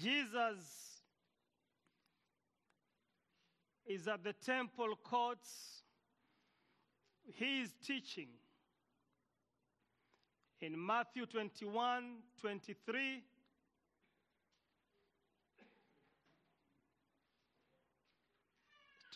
Jesus 0.00 1.02
is 3.86 4.08
at 4.08 4.22
the 4.24 4.32
temple 4.32 4.94
courts. 5.02 5.82
He 7.24 7.62
is 7.62 7.70
teaching. 7.84 8.28
In 10.60 10.74
Matthew 10.84 11.26
21 11.26 12.04
23, 12.40 13.22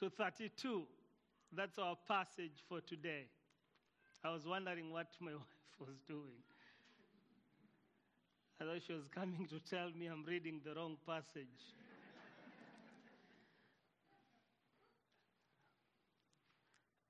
to 0.00 0.08
32. 0.08 0.82
That's 1.52 1.78
our 1.78 1.96
passage 2.08 2.64
for 2.68 2.80
today. 2.80 3.26
I 4.24 4.30
was 4.30 4.46
wondering 4.46 4.90
what 4.90 5.08
my 5.20 5.32
wife 5.32 5.78
was 5.78 5.96
doing. 6.08 6.42
I 8.60 8.64
thought 8.64 8.82
she 8.86 8.92
was 8.92 9.08
coming 9.14 9.48
to 9.48 9.58
tell 9.70 9.90
me 9.98 10.06
I'm 10.06 10.22
reading 10.22 10.60
the 10.62 10.74
wrong 10.74 10.98
passage. 11.06 11.46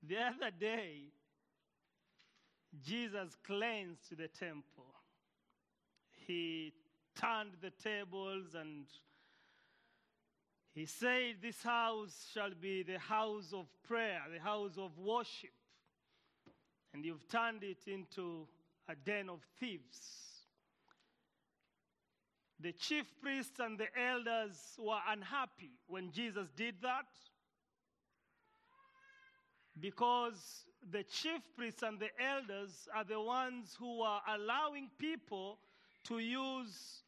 the 0.07 0.15
other 0.17 0.51
day, 0.57 1.09
Jesus 2.81 3.35
cleansed 3.45 4.17
the 4.17 4.29
temple. 4.29 4.95
He 6.25 6.71
turned 7.19 7.51
the 7.61 7.71
tables 7.71 8.55
and 8.57 8.85
he 10.73 10.85
said, 10.85 11.35
This 11.41 11.61
house 11.61 12.29
shall 12.33 12.51
be 12.61 12.83
the 12.83 12.97
house 12.97 13.51
of 13.53 13.65
prayer, 13.85 14.21
the 14.33 14.39
house 14.39 14.77
of 14.77 14.97
worship. 14.97 15.51
And 16.93 17.03
you've 17.03 17.27
turned 17.27 17.63
it 17.63 17.87
into 17.87 18.47
a 18.87 18.95
den 18.95 19.29
of 19.29 19.41
thieves. 19.59 20.30
The 22.61 22.73
chief 22.73 23.05
priests 23.21 23.59
and 23.59 23.79
the 23.79 23.87
elders 23.99 24.75
were 24.77 24.99
unhappy 25.07 25.71
when 25.87 26.11
Jesus 26.11 26.47
did 26.55 26.75
that 26.81 27.05
because 29.79 30.65
the 30.91 31.03
chief 31.03 31.41
priests 31.55 31.81
and 31.81 31.99
the 31.99 32.09
elders 32.23 32.87
are 32.95 33.03
the 33.03 33.19
ones 33.19 33.75
who 33.79 34.01
are 34.01 34.21
allowing 34.35 34.89
people 34.99 35.57
to 36.03 36.19
use 36.19 37.03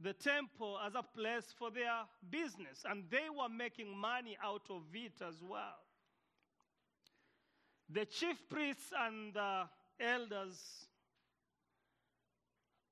the 0.00 0.12
temple 0.12 0.78
as 0.86 0.94
a 0.94 1.02
place 1.02 1.54
for 1.58 1.70
their 1.70 2.04
business, 2.30 2.84
and 2.88 3.04
they 3.10 3.28
were 3.36 3.48
making 3.48 3.96
money 3.96 4.36
out 4.44 4.66
of 4.68 4.82
it 4.92 5.22
as 5.26 5.42
well. 5.42 5.80
The 7.88 8.04
chief 8.04 8.36
priests 8.48 8.92
and 8.98 9.32
the 9.32 9.62
elders 9.98 10.86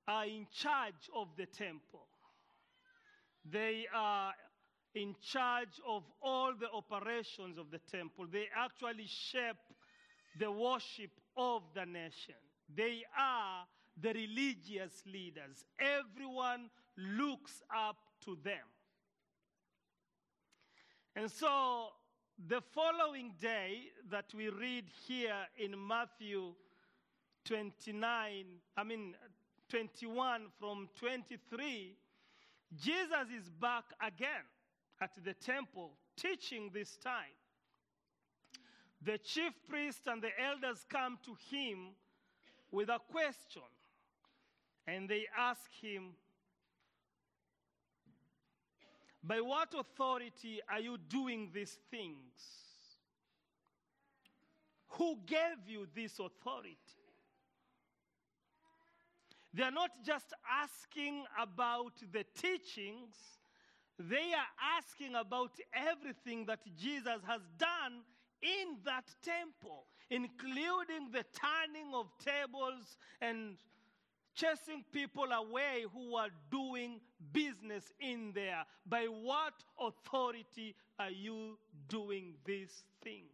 are 0.06 0.26
in 0.26 0.46
charge 0.52 1.10
of 1.14 1.28
the 1.36 1.46
temple. 1.46 2.06
They 3.50 3.86
are 3.94 4.32
in 4.94 5.14
charge 5.20 5.80
of 5.86 6.04
all 6.22 6.52
the 6.58 6.70
operations 6.70 7.58
of 7.58 7.70
the 7.70 7.80
temple. 7.90 8.26
They 8.30 8.46
actually 8.56 9.06
shape 9.06 9.56
the 10.38 10.50
worship 10.50 11.10
of 11.36 11.62
the 11.74 11.84
nation. 11.84 12.34
They 12.74 13.02
are 13.18 13.66
the 14.00 14.12
religious 14.12 15.02
leaders. 15.06 15.64
Everyone 15.78 16.70
looks 16.96 17.62
up 17.74 17.96
to 18.24 18.38
them. 18.42 18.66
And 21.16 21.30
so 21.30 21.88
the 22.48 22.60
following 22.60 23.32
day 23.40 23.82
that 24.10 24.26
we 24.34 24.48
read 24.48 24.84
here 25.06 25.46
in 25.56 25.74
Matthew 25.86 26.54
29, 27.44 28.44
I 28.76 28.84
mean 28.84 29.14
21 29.74 30.42
from 30.60 30.88
23, 31.00 31.96
Jesus 32.80 33.26
is 33.36 33.50
back 33.60 33.82
again 34.00 34.46
at 35.00 35.10
the 35.24 35.34
temple 35.34 35.90
teaching 36.16 36.70
this 36.72 36.96
time. 36.98 37.34
The 39.02 39.18
chief 39.18 39.52
priest 39.68 40.02
and 40.06 40.22
the 40.22 40.30
elders 40.40 40.86
come 40.88 41.18
to 41.24 41.36
him 41.50 41.88
with 42.70 42.88
a 42.88 43.00
question 43.10 43.64
and 44.86 45.08
they 45.08 45.26
ask 45.36 45.68
him, 45.82 46.10
By 49.24 49.40
what 49.40 49.74
authority 49.76 50.60
are 50.70 50.78
you 50.78 50.98
doing 51.08 51.50
these 51.52 51.78
things? 51.90 52.30
Who 54.90 55.18
gave 55.26 55.66
you 55.66 55.88
this 55.96 56.20
authority? 56.20 56.78
They 59.54 59.62
are 59.62 59.70
not 59.70 59.90
just 60.04 60.34
asking 60.50 61.24
about 61.40 61.92
the 62.12 62.24
teachings, 62.36 63.14
they 63.98 64.32
are 64.32 64.78
asking 64.78 65.14
about 65.14 65.52
everything 65.72 66.44
that 66.46 66.58
Jesus 66.76 67.20
has 67.24 67.40
done 67.56 68.02
in 68.42 68.78
that 68.84 69.04
temple, 69.22 69.86
including 70.10 71.12
the 71.12 71.24
turning 71.38 71.94
of 71.94 72.06
tables 72.18 72.98
and 73.20 73.56
chasing 74.34 74.84
people 74.92 75.30
away 75.30 75.84
who 75.92 76.16
are 76.16 76.30
doing 76.50 77.00
business 77.32 77.92
in 78.00 78.32
there. 78.34 78.64
By 78.84 79.04
what 79.04 79.54
authority 79.80 80.74
are 80.98 81.10
you 81.10 81.58
doing 81.86 82.34
these 82.44 82.82
things? 83.04 83.30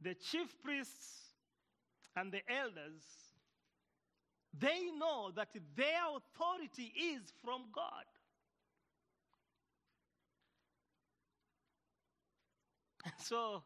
The 0.00 0.14
chief 0.14 0.54
priests 0.64 1.25
and 2.16 2.32
the 2.32 2.40
elders, 2.48 3.04
they 4.58 4.90
know 4.98 5.30
that 5.36 5.48
their 5.76 6.02
authority 6.16 6.92
is 7.14 7.22
from 7.44 7.64
God. 7.74 8.04
And 13.04 13.14
so 13.18 13.62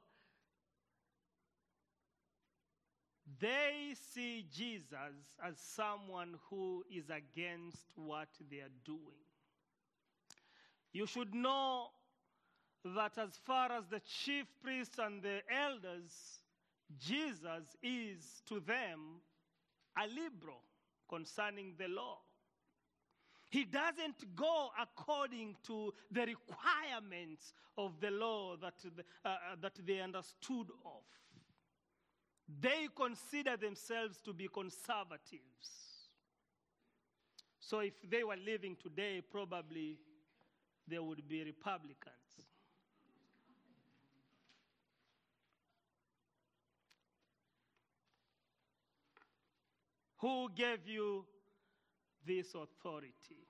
they 3.40 3.94
see 4.12 4.44
Jesus 4.52 4.90
as 5.42 5.54
someone 5.58 6.34
who 6.50 6.84
is 6.94 7.04
against 7.08 7.86
what 7.94 8.28
they 8.50 8.58
are 8.58 8.76
doing. 8.84 9.24
You 10.92 11.06
should 11.06 11.34
know 11.34 11.86
that 12.84 13.16
as 13.16 13.30
far 13.44 13.70
as 13.72 13.84
the 13.90 14.00
chief 14.00 14.46
priests 14.62 14.98
and 14.98 15.22
the 15.22 15.40
elders, 15.50 16.40
Jesus 16.98 17.76
is 17.82 18.42
to 18.48 18.60
them 18.60 19.20
a 19.96 20.06
liberal 20.08 20.62
concerning 21.08 21.74
the 21.78 21.88
law. 21.88 22.18
He 23.50 23.64
doesn't 23.64 24.36
go 24.36 24.68
according 24.80 25.56
to 25.66 25.92
the 26.10 26.20
requirements 26.26 27.52
of 27.76 28.00
the 28.00 28.10
law 28.10 28.56
that, 28.56 28.74
uh, 29.24 29.36
that 29.60 29.74
they 29.84 30.00
understood 30.00 30.68
of. 30.84 31.02
They 32.60 32.88
consider 32.94 33.56
themselves 33.56 34.20
to 34.24 34.32
be 34.32 34.48
conservatives. 34.48 36.00
So 37.58 37.80
if 37.80 37.94
they 38.08 38.24
were 38.24 38.36
living 38.36 38.76
today, 38.80 39.20
probably 39.20 39.98
they 40.86 40.98
would 40.98 41.28
be 41.28 41.44
Republicans. 41.44 42.19
Who 50.20 50.50
gave 50.54 50.86
you 50.86 51.24
this 52.26 52.54
authority? 52.54 53.46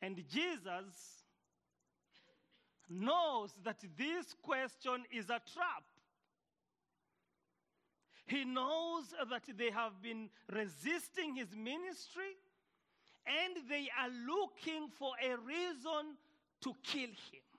And 0.00 0.16
Jesus 0.28 1.24
knows 2.88 3.52
that 3.64 3.78
this 3.96 4.34
question 4.42 5.04
is 5.10 5.26
a 5.26 5.40
trap. 5.54 5.84
He 8.26 8.44
knows 8.44 9.14
that 9.30 9.42
they 9.56 9.70
have 9.70 10.02
been 10.02 10.28
resisting 10.52 11.36
his 11.36 11.54
ministry 11.56 12.36
and 13.26 13.68
they 13.68 13.88
are 13.98 14.10
looking 14.26 14.88
for 14.98 15.12
a 15.22 15.36
reason 15.46 16.16
to 16.62 16.74
kill 16.82 17.08
him. 17.08 17.51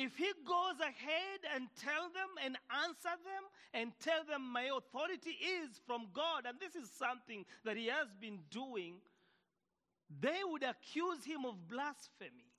If 0.00 0.16
he 0.16 0.30
goes 0.46 0.78
ahead 0.80 1.40
and 1.56 1.66
tell 1.82 2.04
them 2.14 2.30
and 2.44 2.56
answer 2.86 3.18
them 3.26 3.42
and 3.74 3.90
tell 3.98 4.22
them 4.22 4.42
my 4.52 4.70
authority 4.70 5.30
is 5.30 5.80
from 5.88 6.06
God 6.14 6.46
and 6.46 6.56
this 6.60 6.76
is 6.76 6.88
something 6.88 7.44
that 7.64 7.76
he 7.76 7.86
has 7.86 8.06
been 8.20 8.38
doing, 8.48 8.94
they 10.20 10.38
would 10.48 10.62
accuse 10.62 11.24
him 11.24 11.44
of 11.44 11.66
blasphemy. 11.66 12.52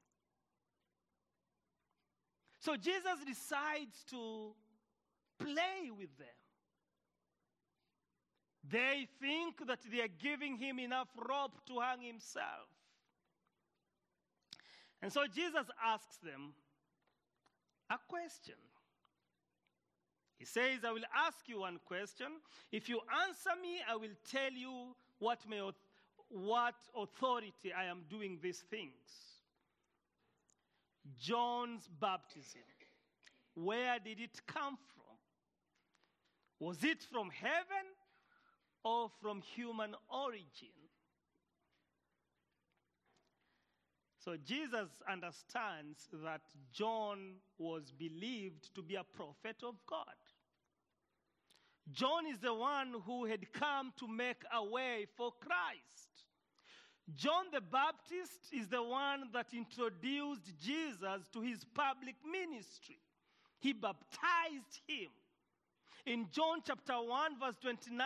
So 2.59 2.75
Jesus 2.75 3.23
decides 3.25 4.03
to 4.09 4.51
play 5.39 5.91
with 5.97 6.17
them. 6.17 6.27
They 8.69 9.07
think 9.21 9.65
that 9.65 9.79
they 9.89 10.01
are 10.01 10.13
giving 10.21 10.57
him 10.57 10.77
enough 10.77 11.07
rope 11.15 11.55
to 11.67 11.79
hang 11.79 12.01
himself. 12.01 12.67
And 15.01 15.13
so 15.13 15.21
Jesus 15.33 15.67
asks 15.81 16.17
them, 16.17 16.53
a 17.89 17.97
question. 18.07 18.55
He 20.37 20.45
says, 20.45 20.85
I 20.87 20.91
will 20.91 21.03
ask 21.27 21.47
you 21.47 21.59
one 21.61 21.79
question. 21.85 22.27
If 22.71 22.87
you 22.87 23.01
answer 23.27 23.51
me, 23.61 23.79
I 23.89 23.95
will 23.97 24.15
tell 24.31 24.51
you 24.51 24.95
what, 25.19 25.39
may, 25.49 25.61
what 26.29 26.75
authority 26.95 27.73
I 27.77 27.85
am 27.85 28.03
doing 28.09 28.39
these 28.41 28.59
things. 28.69 28.93
John's 31.19 31.89
baptism, 31.99 32.61
where 33.55 33.97
did 33.99 34.21
it 34.21 34.39
come 34.47 34.77
from? 34.95 35.17
Was 36.59 36.83
it 36.83 37.03
from 37.11 37.29
heaven 37.31 37.85
or 38.83 39.09
from 39.21 39.41
human 39.41 39.95
origin? 40.09 40.78
So 44.23 44.35
Jesus 44.45 44.89
understands 45.09 46.09
that 46.23 46.41
John 46.73 47.35
was 47.57 47.91
believed 47.91 48.75
to 48.75 48.81
be 48.81 48.95
a 48.95 49.03
prophet 49.03 49.57
of 49.63 49.75
God. 49.87 50.03
John 51.91 52.27
is 52.27 52.39
the 52.39 52.53
one 52.53 52.95
who 53.05 53.25
had 53.25 53.51
come 53.53 53.93
to 53.97 54.07
make 54.07 54.43
a 54.53 54.63
way 54.63 55.07
for 55.15 55.31
Christ. 55.39 56.09
John 57.15 57.45
the 57.51 57.61
Baptist 57.61 58.53
is 58.53 58.67
the 58.67 58.83
one 58.83 59.29
that 59.33 59.47
introduced 59.53 60.51
Jesus 60.61 61.27
to 61.33 61.41
his 61.41 61.65
public 61.73 62.15
ministry. 62.29 62.99
He 63.59 63.73
baptized 63.73 64.81
him. 64.85 65.09
In 66.09 66.25
John 66.31 66.57
chapter 66.65 66.93
1, 66.93 67.39
verse 67.39 67.55
29, 67.61 68.01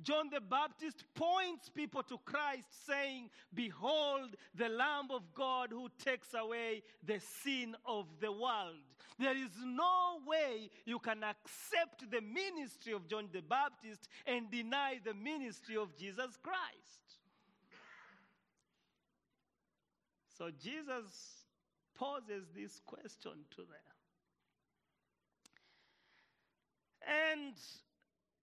John 0.00 0.30
the 0.32 0.40
Baptist 0.40 1.02
points 1.12 1.68
people 1.68 2.04
to 2.04 2.16
Christ, 2.24 2.68
saying, 2.86 3.30
Behold, 3.52 4.36
the 4.54 4.68
Lamb 4.68 5.08
of 5.10 5.22
God 5.34 5.70
who 5.72 5.88
takes 6.04 6.34
away 6.34 6.84
the 7.04 7.18
sin 7.42 7.74
of 7.84 8.06
the 8.20 8.30
world. 8.30 8.78
There 9.18 9.36
is 9.36 9.50
no 9.60 10.20
way 10.24 10.70
you 10.84 11.00
can 11.00 11.24
accept 11.24 12.08
the 12.08 12.20
ministry 12.20 12.92
of 12.92 13.08
John 13.08 13.28
the 13.32 13.42
Baptist 13.42 14.08
and 14.24 14.48
deny 14.48 15.00
the 15.04 15.12
ministry 15.12 15.76
of 15.76 15.96
Jesus 15.96 16.38
Christ. 16.40 17.18
So 20.38 20.50
Jesus 20.62 21.42
poses 21.96 22.44
this 22.54 22.80
question 22.86 23.32
to 23.56 23.62
them. 23.62 23.91
And 27.08 27.54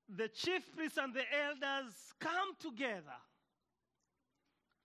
the 0.10 0.28
chief 0.28 0.64
priests 0.76 0.98
and 0.98 1.14
the 1.14 1.24
elders 1.46 1.94
come 2.20 2.56
together 2.60 3.20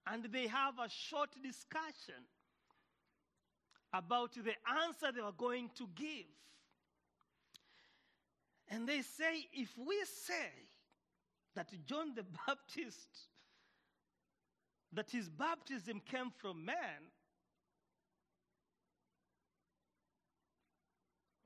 and 0.07 0.25
they 0.25 0.47
have 0.47 0.79
a 0.79 0.89
short 0.89 1.31
discussion 1.43 2.23
about 3.93 4.35
the 4.35 4.53
answer 4.85 5.13
they 5.15 5.23
were 5.23 5.33
going 5.33 5.71
to 5.77 5.89
give. 5.95 6.27
And 8.69 8.89
they 8.89 9.03
say, 9.03 9.47
if 9.53 9.71
we 9.79 9.97
say 10.05 10.51
that 11.55 11.71
John 11.87 12.15
the 12.15 12.25
Baptist, 12.47 13.09
that 14.93 15.11
his 15.11 15.29
baptism 15.29 16.01
came 16.11 16.31
from 16.37 16.65
man, 16.65 17.11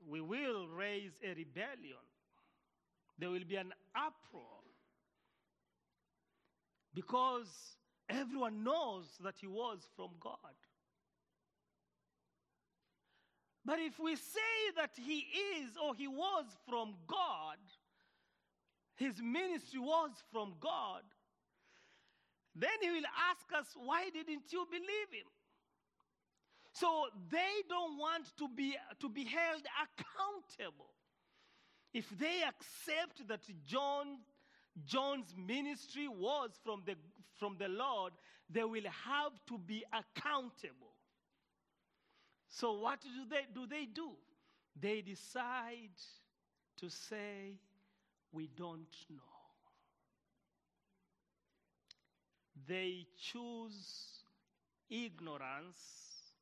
we 0.07 0.21
will 0.21 0.67
raise 0.67 1.13
a 1.23 1.29
rebellion 1.29 1.97
there 3.19 3.29
will 3.29 3.45
be 3.47 3.55
an 3.57 3.73
uproar 3.95 4.43
because 6.93 7.47
everyone 8.09 8.63
knows 8.63 9.05
that 9.23 9.35
he 9.39 9.47
was 9.47 9.79
from 9.95 10.09
God. 10.19 10.55
But 13.65 13.79
if 13.79 13.99
we 13.99 14.15
say 14.15 14.73
that 14.77 14.91
he 14.95 15.25
is 15.59 15.71
or 15.83 15.93
he 15.93 16.07
was 16.07 16.45
from 16.67 16.95
God, 17.07 17.57
his 18.95 19.21
ministry 19.21 19.79
was 19.79 20.11
from 20.31 20.55
God, 20.59 21.03
then 22.55 22.71
he 22.81 22.89
will 22.89 23.09
ask 23.29 23.45
us, 23.57 23.67
Why 23.75 24.09
didn't 24.09 24.51
you 24.51 24.65
believe 24.71 25.11
him? 25.11 25.27
So 26.73 27.05
they 27.29 27.61
don't 27.67 27.97
want 27.97 28.35
to 28.37 28.47
be, 28.47 28.75
to 28.99 29.09
be 29.09 29.25
held 29.25 29.63
accountable. 29.83 30.89
If 31.93 32.09
they 32.17 32.41
accept 32.47 33.27
that 33.27 33.41
John, 33.65 34.19
John's 34.85 35.33
ministry 35.35 36.07
was 36.07 36.51
from 36.63 36.83
the, 36.85 36.95
from 37.39 37.57
the 37.57 37.67
Lord, 37.67 38.13
they 38.49 38.63
will 38.63 38.83
have 38.83 39.33
to 39.47 39.57
be 39.57 39.83
accountable. 39.91 40.93
So 42.47 42.73
what 42.73 43.01
do 43.01 43.25
they 43.29 43.45
do? 43.53 43.67
They 43.67 43.85
do. 43.85 44.11
They 44.79 45.01
decide 45.01 45.97
to 46.77 46.89
say, 46.89 47.59
"We 48.31 48.47
don't 48.47 48.95
know." 49.09 49.39
They 52.67 53.07
choose 53.17 54.23
ignorance 54.89 56.33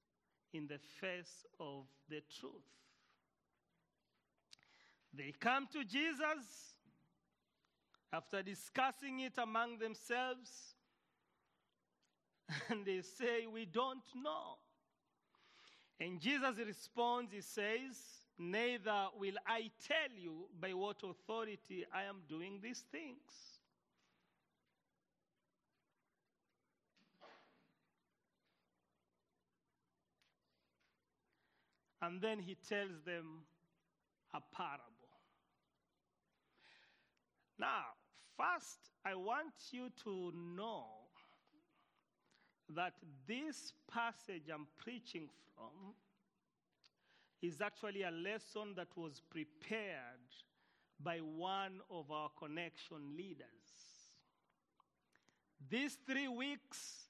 in 0.53 0.67
the 0.67 0.79
face 0.79 1.45
of 1.59 1.85
the 2.09 2.21
truth. 2.39 2.51
They 5.17 5.33
come 5.39 5.67
to 5.73 5.83
Jesus 5.83 6.75
after 8.13 8.43
discussing 8.43 9.21
it 9.21 9.33
among 9.37 9.79
themselves 9.79 10.75
and 12.69 12.85
they 12.85 13.01
say, 13.01 13.47
We 13.51 13.65
don't 13.65 14.03
know. 14.15 14.57
And 15.99 16.21
Jesus 16.21 16.57
responds, 16.63 17.33
He 17.33 17.41
says, 17.41 17.97
Neither 18.37 19.07
will 19.19 19.33
I 19.47 19.71
tell 19.87 20.15
you 20.15 20.45
by 20.61 20.73
what 20.73 20.97
authority 21.03 21.85
I 21.91 22.03
am 22.03 22.17
doing 22.29 22.59
these 22.61 22.83
things. 22.91 23.17
And 31.99 32.21
then 32.21 32.37
he 32.37 32.55
tells 32.69 33.01
them 33.03 33.41
a 34.35 34.39
parable. 34.55 34.96
Now, 37.59 37.85
first, 38.37 38.77
I 39.05 39.15
want 39.15 39.53
you 39.71 39.89
to 40.03 40.33
know 40.55 40.85
that 42.75 42.93
this 43.27 43.73
passage 43.91 44.49
I'm 44.53 44.67
preaching 44.77 45.29
from 45.55 45.95
is 47.41 47.61
actually 47.61 48.03
a 48.03 48.11
lesson 48.11 48.73
that 48.75 48.89
was 48.95 49.21
prepared 49.29 50.27
by 50.99 51.17
one 51.17 51.79
of 51.89 52.11
our 52.11 52.29
connection 52.37 53.15
leaders. 53.15 53.45
These 55.69 55.97
three 56.07 56.27
weeks, 56.27 57.05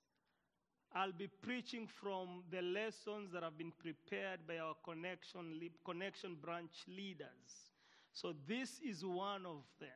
I'll 0.94 1.12
be 1.12 1.27
preaching 1.27 1.88
from 1.88 2.44
the 2.50 2.62
lessons 2.62 3.32
that 3.34 3.44
have 3.44 3.58
been 3.58 3.74
prepared 3.77 4.48
by 4.48 4.58
our 4.58 4.75
connection, 4.84 5.60
connection 5.86 6.38
branch 6.42 6.86
leaders. 6.88 7.72
So, 8.13 8.34
this 8.48 8.80
is 8.80 9.06
one 9.06 9.46
of 9.46 9.63
them. 9.80 9.89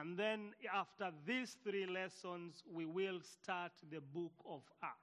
And 0.00 0.16
then 0.16 0.52
after 0.74 1.10
these 1.26 1.58
three 1.62 1.84
lessons, 1.84 2.62
we 2.72 2.86
will 2.86 3.20
start 3.20 3.72
the 3.92 4.00
book 4.00 4.32
of 4.48 4.62
Acts. 4.82 4.96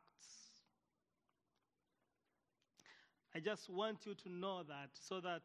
I 3.36 3.40
just 3.40 3.70
want 3.70 4.00
you 4.08 4.16
to 4.16 4.30
know 4.30 4.64
that 4.64 4.90
so 4.94 5.22
that 5.22 5.44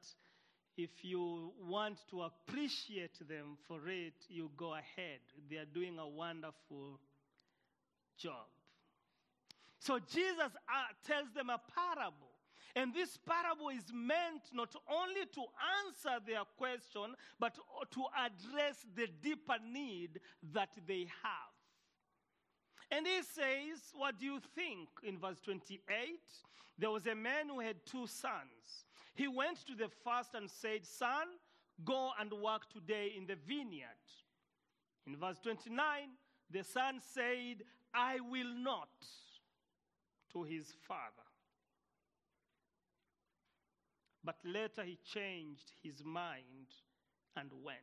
if 0.78 0.88
you 1.02 1.52
want 1.60 1.98
to 2.10 2.22
appreciate 2.22 3.18
them 3.28 3.58
for 3.68 3.86
it, 3.88 4.14
you 4.30 4.50
go 4.56 4.72
ahead. 4.72 5.20
They 5.50 5.56
are 5.56 5.66
doing 5.66 5.98
a 5.98 6.08
wonderful 6.08 6.98
job. 8.16 8.48
So 9.80 9.98
Jesus 9.98 10.40
uh, 10.40 10.94
tells 11.06 11.30
them 11.34 11.50
a 11.50 11.60
parable. 11.74 12.31
And 12.74 12.94
this 12.94 13.18
parable 13.18 13.68
is 13.68 13.84
meant 13.92 14.42
not 14.52 14.74
only 14.90 15.26
to 15.34 15.42
answer 15.84 16.18
their 16.26 16.42
question, 16.56 17.14
but 17.38 17.54
to 17.90 18.04
address 18.16 18.86
the 18.94 19.08
deeper 19.22 19.56
need 19.70 20.20
that 20.54 20.70
they 20.86 21.06
have. 21.22 21.52
And 22.90 23.06
he 23.06 23.22
says, 23.22 23.80
What 23.94 24.18
do 24.18 24.26
you 24.26 24.40
think? 24.54 24.88
In 25.02 25.18
verse 25.18 25.40
28, 25.44 25.80
there 26.78 26.90
was 26.90 27.06
a 27.06 27.14
man 27.14 27.48
who 27.48 27.60
had 27.60 27.76
two 27.84 28.06
sons. 28.06 28.86
He 29.14 29.28
went 29.28 29.66
to 29.66 29.74
the 29.74 29.88
first 30.04 30.30
and 30.34 30.50
said, 30.50 30.86
Son, 30.86 31.26
go 31.84 32.10
and 32.18 32.32
work 32.32 32.70
today 32.70 33.12
in 33.16 33.26
the 33.26 33.36
vineyard. 33.46 33.88
In 35.06 35.16
verse 35.16 35.38
29, 35.42 35.78
the 36.50 36.62
son 36.62 37.00
said, 37.14 37.64
I 37.94 38.20
will 38.20 38.54
not 38.54 38.88
to 40.32 40.42
his 40.42 40.72
father. 40.86 41.21
But 44.24 44.36
later 44.44 44.84
he 44.84 44.98
changed 45.04 45.72
his 45.82 46.04
mind 46.04 46.68
and 47.36 47.50
went. 47.64 47.78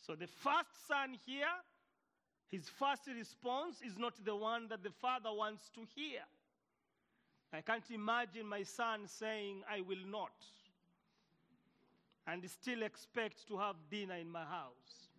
So 0.00 0.14
the 0.14 0.26
first 0.26 0.88
son 0.88 1.16
here, 1.26 1.46
his 2.50 2.68
first 2.68 3.02
response 3.06 3.80
is 3.82 3.96
not 3.98 4.14
the 4.24 4.34
one 4.34 4.68
that 4.68 4.82
the 4.82 4.90
father 4.90 5.32
wants 5.32 5.70
to 5.74 5.86
hear. 5.94 6.22
I 7.52 7.60
can't 7.60 7.88
imagine 7.90 8.46
my 8.46 8.62
son 8.62 9.06
saying, 9.06 9.62
I 9.70 9.80
will 9.80 10.04
not. 10.06 10.32
and 12.26 12.48
still 12.48 12.82
expect 12.82 13.46
to 13.48 13.58
have 13.58 13.76
dinner 13.90 14.14
in 14.14 14.30
my 14.30 14.44
house. 14.44 15.09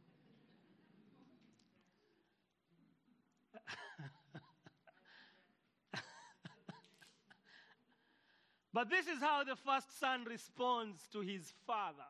But 8.73 8.89
this 8.89 9.07
is 9.07 9.19
how 9.19 9.43
the 9.43 9.55
first 9.55 9.99
son 9.99 10.25
responds 10.29 11.07
to 11.11 11.19
his 11.19 11.51
father. 11.67 12.09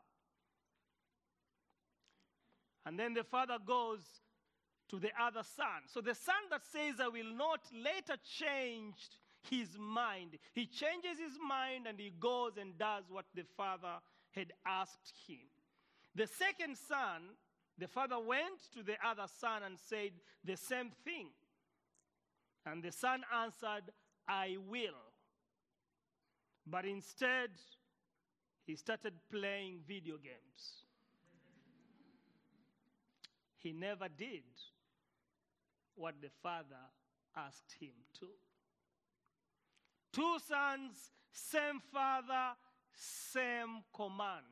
And 2.85 2.97
then 2.97 3.13
the 3.13 3.23
father 3.23 3.57
goes 3.65 4.01
to 4.89 4.99
the 4.99 5.11
other 5.19 5.43
son. 5.43 5.87
So 5.87 6.01
the 6.01 6.15
son 6.15 6.35
that 6.49 6.61
says, 6.71 6.95
I 6.99 7.07
will 7.07 7.33
not, 7.35 7.61
later 7.73 8.19
changed 8.37 9.17
his 9.49 9.69
mind. 9.79 10.37
He 10.53 10.65
changes 10.65 11.17
his 11.19 11.37
mind 11.47 11.87
and 11.87 11.99
he 11.99 12.11
goes 12.19 12.53
and 12.59 12.77
does 12.77 13.05
what 13.09 13.25
the 13.33 13.43
father 13.57 13.99
had 14.31 14.53
asked 14.65 15.13
him. 15.27 15.47
The 16.15 16.27
second 16.27 16.77
son, 16.77 17.21
the 17.77 17.87
father 17.87 18.19
went 18.19 18.59
to 18.73 18.83
the 18.83 18.95
other 19.05 19.25
son 19.39 19.63
and 19.63 19.77
said 19.79 20.11
the 20.43 20.57
same 20.57 20.91
thing. 21.05 21.27
And 22.65 22.83
the 22.83 22.91
son 22.91 23.21
answered, 23.43 23.91
I 24.27 24.57
will. 24.69 25.10
But 26.65 26.85
instead, 26.85 27.49
he 28.65 28.75
started 28.75 29.13
playing 29.29 29.79
video 29.87 30.17
games. 30.17 30.85
He 33.57 33.73
never 33.73 34.07
did 34.07 34.43
what 35.95 36.15
the 36.21 36.29
father 36.41 36.81
asked 37.35 37.75
him 37.79 37.93
to. 38.19 38.27
Two 40.11 40.37
sons, 40.47 41.11
same 41.31 41.81
father, 41.93 42.55
same 42.93 43.83
command. 43.93 44.45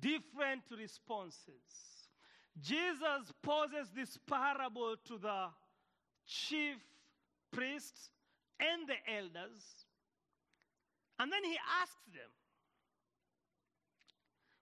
Different 0.00 0.62
responses. 0.76 2.04
Jesus 2.60 3.32
poses 3.42 3.90
this 3.94 4.18
parable 4.26 4.96
to 5.06 5.18
the 5.18 5.46
chief 6.26 6.76
priests 7.50 8.10
and 8.72 8.88
the 8.88 9.12
elders, 9.16 9.62
and 11.18 11.30
then 11.30 11.44
he 11.44 11.56
asks 11.80 12.04
them, 12.12 12.30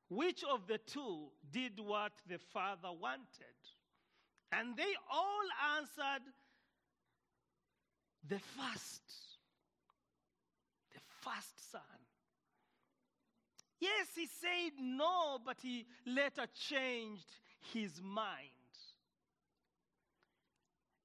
which 0.09 0.44
of 0.44 0.66
the 0.66 0.78
two 0.78 1.28
did 1.50 1.80
what 1.80 2.12
the 2.28 2.38
father 2.52 2.92
wanted? 2.92 3.59
And 4.52 4.76
they 4.76 4.94
all 5.11 5.78
answered, 5.78 6.23
the 8.28 8.38
first. 8.38 9.02
The 10.92 11.00
first 11.23 11.71
son. 11.71 11.80
Yes, 13.80 14.09
he 14.14 14.26
said 14.26 14.73
no, 14.78 15.38
but 15.44 15.56
he 15.61 15.87
later 16.06 16.47
changed 16.68 17.26
his 17.73 18.00
mind. 18.02 18.50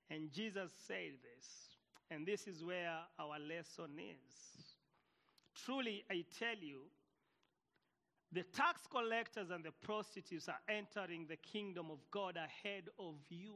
And 0.10 0.32
Jesus 0.32 0.72
said 0.86 1.14
this, 1.24 1.67
and 2.10 2.26
this 2.26 2.48
is 2.48 2.64
where 2.64 2.94
our 3.20 3.40
lesson 3.40 3.98
is. 4.00 4.76
Truly, 5.66 6.04
I 6.10 6.24
tell 6.38 6.58
you, 6.62 6.82
the 8.32 8.44
tax 8.44 8.82
collectors 8.90 9.50
and 9.52 9.64
the 9.64 9.72
prostitutes 9.72 10.50
are 10.50 10.60
entering 10.70 11.26
the 11.28 11.38
kingdom 11.38 11.88
of 11.92 12.00
God 12.12 12.38
ahead 12.38 12.84
of 13.00 13.16
you. 13.30 13.56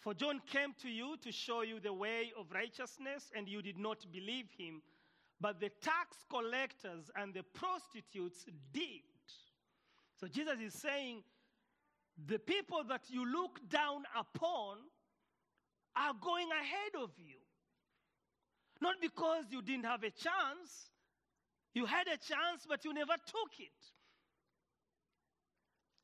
For 0.00 0.14
John 0.14 0.40
came 0.46 0.74
to 0.82 0.88
you 0.88 1.16
to 1.22 1.30
show 1.30 1.62
you 1.62 1.78
the 1.78 1.92
way 1.92 2.32
of 2.38 2.46
righteousness, 2.52 3.30
and 3.36 3.48
you 3.48 3.62
did 3.62 3.78
not 3.78 4.04
believe 4.12 4.46
him. 4.56 4.82
But 5.40 5.60
the 5.60 5.70
tax 5.80 6.24
collectors 6.28 7.10
and 7.16 7.34
the 7.34 7.42
prostitutes 7.42 8.46
did. 8.72 9.02
So 10.20 10.26
Jesus 10.26 10.60
is 10.60 10.74
saying, 10.74 11.22
the 12.26 12.38
people 12.38 12.82
that 12.88 13.02
you 13.10 13.30
look 13.30 13.60
down 13.68 14.04
upon 14.16 14.78
are 15.96 16.14
going 16.20 16.48
ahead 16.50 17.02
of 17.02 17.10
you. 17.18 17.38
Not 18.80 18.96
because 19.00 19.44
you 19.50 19.62
didn't 19.62 19.84
have 19.84 20.02
a 20.02 20.10
chance, 20.10 20.90
you 21.74 21.86
had 21.86 22.06
a 22.08 22.16
chance, 22.16 22.66
but 22.68 22.84
you 22.84 22.92
never 22.92 23.14
took 23.26 23.52
it. 23.58 23.80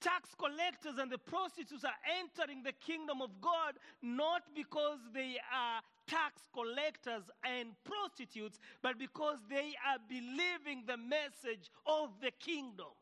Tax 0.01 0.31
collectors 0.39 0.99
and 0.99 1.11
the 1.11 1.19
prostitutes 1.19 1.83
are 1.85 1.99
entering 2.21 2.63
the 2.63 2.73
kingdom 2.73 3.21
of 3.21 3.31
God 3.41 3.75
not 4.01 4.43
because 4.55 5.01
they 5.13 5.37
are 5.53 5.83
tax 6.07 6.43
collectors 6.55 7.25
and 7.45 7.71
prostitutes, 7.83 8.61
but 8.81 8.97
because 8.97 9.39
they 9.51 9.75
are 9.85 9.99
believing 10.09 10.85
the 10.87 10.97
message 10.97 11.69
of 11.85 12.11
the 12.23 12.31
kingdom. 12.39 12.95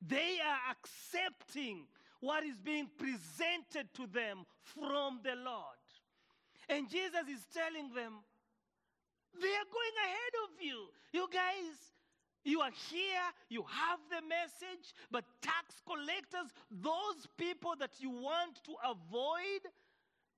They 0.00 0.38
are 0.40 0.72
accepting 0.72 1.84
what 2.20 2.44
is 2.44 2.58
being 2.60 2.88
presented 2.98 3.92
to 3.94 4.06
them 4.06 4.44
from 4.62 5.20
the 5.22 5.34
Lord. 5.34 5.80
And 6.68 6.90
Jesus 6.90 7.28
is 7.30 7.46
telling 7.54 7.92
them, 7.94 8.12
they 9.40 9.48
are 9.48 9.70
going 9.70 9.96
ahead 10.04 10.34
of 10.44 10.50
you. 10.64 10.86
You 11.12 11.28
guys, 11.32 11.76
you 12.44 12.60
are 12.60 12.72
here, 12.90 13.26
you 13.48 13.62
have 13.62 14.00
the 14.10 14.26
message, 14.26 14.94
but 15.10 15.24
tax 15.42 15.82
collectors, 15.86 16.52
those 16.70 17.26
people 17.36 17.74
that 17.78 18.00
you 18.00 18.10
want 18.10 18.62
to 18.64 18.72
avoid, 18.84 19.62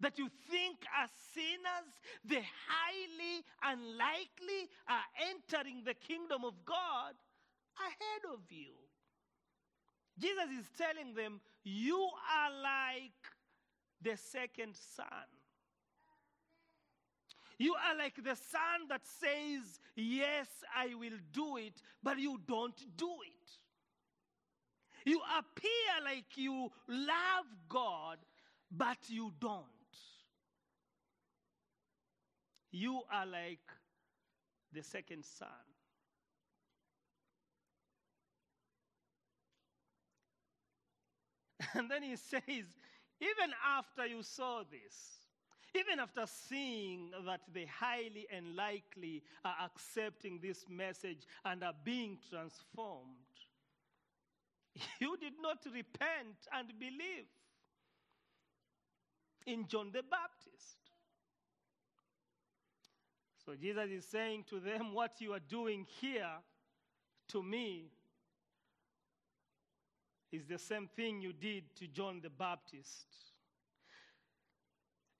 that 0.01 0.19
you 0.19 0.29
think 0.51 0.79
are 0.99 1.09
sinners, 1.35 1.91
the 2.25 2.41
highly 2.67 3.45
unlikely 3.63 4.69
are 4.89 5.07
entering 5.31 5.83
the 5.85 5.95
kingdom 5.95 6.45
of 6.45 6.55
God 6.65 7.15
ahead 7.79 8.33
of 8.33 8.41
you. 8.51 8.75
Jesus 10.19 10.51
is 10.59 10.67
telling 10.77 11.15
them, 11.15 11.41
You 11.63 11.97
are 11.97 12.51
like 12.63 13.13
the 14.03 14.17
second 14.17 14.75
son. 14.75 15.07
You 17.59 17.75
are 17.75 17.97
like 17.97 18.17
the 18.17 18.37
son 18.37 18.89
that 18.89 19.03
says, 19.05 19.81
Yes, 19.97 20.47
I 20.77 20.95
will 20.95 21.19
do 21.33 21.57
it, 21.57 21.83
but 22.03 22.19
you 22.19 22.41
don't 22.47 22.77
do 22.97 23.11
it. 23.27 23.51
You 25.09 25.21
appear 25.39 26.05
like 26.05 26.37
you 26.37 26.71
love 26.89 27.47
God, 27.69 28.19
but 28.71 28.99
you 29.09 29.33
don't. 29.41 29.65
You 32.71 33.01
are 33.11 33.27
like 33.27 33.67
the 34.73 34.83
second 34.83 35.25
son. 35.25 35.49
And 41.75 41.91
then 41.91 42.03
he 42.03 42.17
says, 42.17 42.43
even 43.21 43.51
after 43.67 44.07
you 44.07 44.23
saw 44.23 44.63
this, 44.71 45.19
even 45.75 46.01
after 46.01 46.25
seeing 46.27 47.11
that 47.27 47.41
the 47.53 47.67
highly 47.67 48.27
and 48.33 48.57
likely 48.57 49.23
are 49.45 49.57
accepting 49.65 50.41
this 50.43 50.65
message 50.69 51.27
and 51.45 51.63
are 51.63 51.75
being 51.85 52.19
transformed, 52.31 53.17
you 55.01 55.17
did 55.19 55.35
not 55.41 55.59
repent 55.67 56.37
and 56.53 56.69
believe 56.79 57.27
in 59.47 59.67
John 59.67 59.91
the 59.93 60.03
Baptist. 60.03 60.79
So 63.45 63.55
Jesus 63.55 63.91
is 63.91 64.05
saying 64.05 64.45
to 64.51 64.61
them, 64.61 64.93
What 64.93 65.21
you 65.21 65.33
are 65.33 65.41
doing 65.41 65.87
here 66.01 66.37
to 67.29 67.43
me 67.43 67.91
is 70.31 70.47
the 70.47 70.59
same 70.59 70.89
thing 70.95 71.21
you 71.21 71.33
did 71.33 71.65
to 71.77 71.87
John 71.87 72.21
the 72.23 72.31
Baptist. 72.31 73.07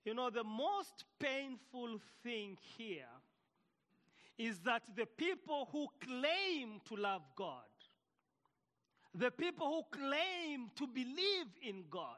You 0.05 0.13
know, 0.13 0.29
the 0.29 0.43
most 0.43 1.05
painful 1.19 1.99
thing 2.23 2.57
here 2.77 3.05
is 4.37 4.59
that 4.59 4.83
the 4.95 5.05
people 5.05 5.67
who 5.71 5.87
claim 6.05 6.79
to 6.87 6.95
love 6.95 7.23
God, 7.35 7.65
the 9.13 9.31
people 9.31 9.67
who 9.67 9.99
claim 9.99 10.69
to 10.75 10.87
believe 10.87 11.47
in 11.61 11.83
God, 11.89 12.17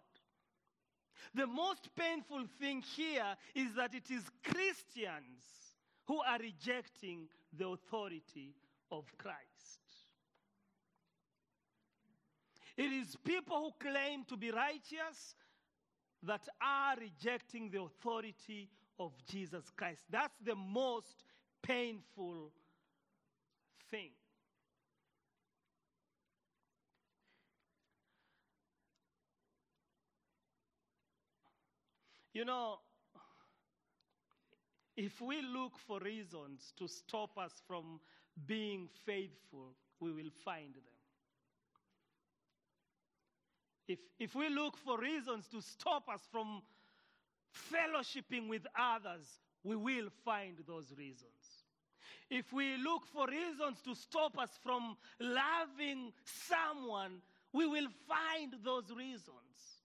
the 1.33 1.47
most 1.47 1.89
painful 1.95 2.45
thing 2.59 2.83
here 2.95 3.35
is 3.55 3.73
that 3.75 3.95
it 3.95 4.11
is 4.11 4.23
Christians 4.43 5.43
who 6.05 6.21
are 6.21 6.39
rejecting 6.39 7.27
the 7.57 7.67
authority 7.67 8.53
of 8.91 9.05
Christ. 9.17 9.90
It 12.81 12.91
is 12.91 13.15
people 13.23 13.75
who 13.79 13.89
claim 13.91 14.25
to 14.25 14.35
be 14.35 14.49
righteous 14.49 15.35
that 16.23 16.41
are 16.59 16.95
rejecting 16.99 17.69
the 17.69 17.79
authority 17.81 18.69
of 18.97 19.11
Jesus 19.29 19.69
Christ. 19.77 20.01
That's 20.09 20.33
the 20.43 20.55
most 20.55 21.23
painful 21.61 22.51
thing. 23.91 24.09
You 32.33 32.45
know, 32.45 32.79
If 34.97 35.21
we 35.21 35.41
look 35.41 35.77
for 35.87 35.99
reasons 35.99 36.73
to 36.77 36.87
stop 36.87 37.37
us 37.37 37.53
from 37.65 37.99
being 38.45 38.87
faithful, 39.05 39.73
we 39.99 40.11
will 40.11 40.31
find 40.43 40.75
them. 40.75 40.90
If, 43.91 43.99
if 44.19 44.35
we 44.35 44.49
look 44.49 44.77
for 44.77 44.97
reasons 44.99 45.47
to 45.51 45.61
stop 45.61 46.07
us 46.07 46.21
from 46.31 46.61
fellowshipping 47.71 48.47
with 48.47 48.65
others, 48.79 49.39
we 49.63 49.75
will 49.75 50.07
find 50.23 50.57
those 50.65 50.93
reasons. 50.97 51.65
If 52.29 52.53
we 52.53 52.77
look 52.77 53.05
for 53.07 53.27
reasons 53.27 53.81
to 53.83 53.93
stop 53.93 54.37
us 54.37 54.51
from 54.63 54.95
loving 55.19 56.13
someone, 56.23 57.21
we 57.51 57.67
will 57.67 57.89
find 58.07 58.53
those 58.63 58.89
reasons. 58.95 59.80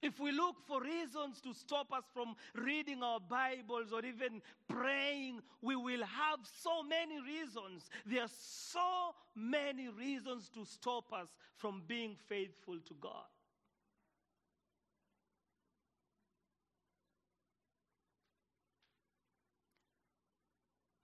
If 0.00 0.20
we 0.20 0.30
look 0.30 0.56
for 0.66 0.80
reasons 0.80 1.40
to 1.40 1.52
stop 1.52 1.92
us 1.92 2.04
from 2.14 2.36
reading 2.54 3.02
our 3.02 3.18
Bibles 3.18 3.92
or 3.92 4.04
even 4.04 4.40
praying, 4.68 5.40
we 5.60 5.74
will 5.74 6.04
have 6.04 6.38
so 6.62 6.84
many 6.84 7.20
reasons. 7.20 7.90
There 8.06 8.22
are 8.22 8.30
so 8.30 9.14
many 9.34 9.88
reasons 9.88 10.50
to 10.54 10.64
stop 10.64 11.12
us 11.12 11.28
from 11.56 11.82
being 11.88 12.14
faithful 12.28 12.78
to 12.86 12.94
God. 13.00 13.26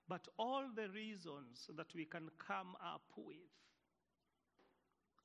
But 0.09 0.29
all 0.39 0.67
the 0.73 0.89
reasons 0.91 1.69
that 1.77 1.93
we 1.97 2.05
can 2.05 2.29
come 2.39 2.77
up 2.81 3.03
with 3.17 3.35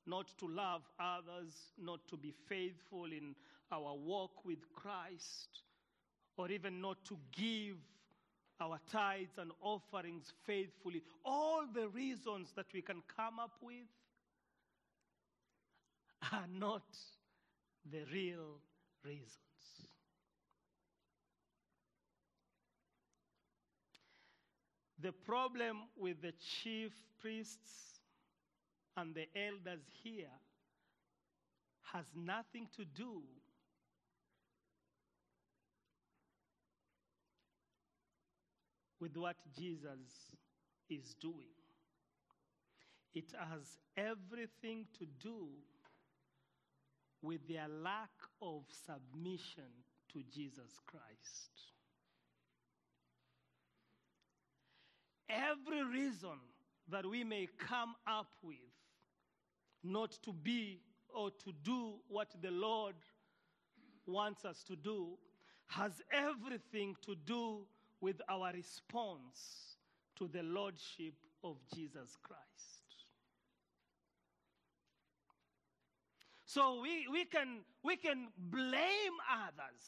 not 0.06 0.26
to 0.38 0.48
love 0.48 0.82
others, 0.98 1.72
not 1.78 2.00
to 2.08 2.16
be 2.16 2.32
faithful 2.48 3.04
in 3.04 3.36
our 3.72 3.94
walk 3.94 4.44
with 4.44 4.58
Christ, 4.74 5.62
or 6.36 6.50
even 6.50 6.80
not 6.80 7.04
to 7.06 7.18
give 7.32 7.76
our 8.60 8.78
tithes 8.90 9.38
and 9.38 9.50
offerings 9.62 10.32
faithfully. 10.46 11.02
All 11.24 11.64
the 11.72 11.88
reasons 11.88 12.52
that 12.56 12.66
we 12.74 12.82
can 12.82 13.02
come 13.16 13.38
up 13.38 13.56
with 13.62 13.86
are 16.32 16.46
not 16.58 16.84
the 17.90 18.04
real 18.12 18.60
reasons. 19.04 19.36
The 25.02 25.12
problem 25.12 25.78
with 25.96 26.20
the 26.20 26.32
chief 26.62 26.92
priests 27.20 28.00
and 28.98 29.14
the 29.14 29.26
elders 29.34 29.80
here 30.02 30.26
has 31.94 32.04
nothing 32.14 32.68
to 32.76 32.84
do 32.84 33.22
with 39.00 39.16
what 39.16 39.36
Jesus 39.58 40.36
is 40.88 41.14
doing. 41.20 41.54
It 43.14 43.32
has 43.38 43.78
everything 43.96 44.86
to 44.98 45.06
do 45.20 45.48
with 47.22 47.46
their 47.48 47.66
lack 47.68 48.10
of 48.40 48.62
submission 48.86 49.70
to 50.12 50.22
Jesus 50.32 50.78
Christ. 50.86 51.50
Every 55.28 55.84
reason 55.84 56.38
that 56.88 57.06
we 57.06 57.24
may 57.24 57.48
come 57.58 57.94
up 58.06 58.28
with 58.42 58.56
not 59.82 60.18
to 60.24 60.32
be 60.32 60.80
or 61.14 61.30
to 61.30 61.52
do 61.62 61.94
what 62.08 62.28
the 62.42 62.50
Lord 62.50 62.94
wants 64.06 64.44
us 64.44 64.62
to 64.64 64.76
do 64.76 65.18
has 65.68 66.02
everything 66.12 66.96
to 67.02 67.14
do 67.24 67.60
with 68.00 68.20
our 68.28 68.52
response 68.52 69.76
to 70.16 70.28
the 70.28 70.42
Lordship 70.42 71.14
of 71.42 71.56
Jesus 71.74 72.16
Christ. 72.22 72.40
So 76.46 76.80
we, 76.82 77.06
we, 77.10 77.24
can, 77.24 77.60
we 77.84 77.96
can 77.96 78.26
blame 78.36 79.16
others. 79.30 79.84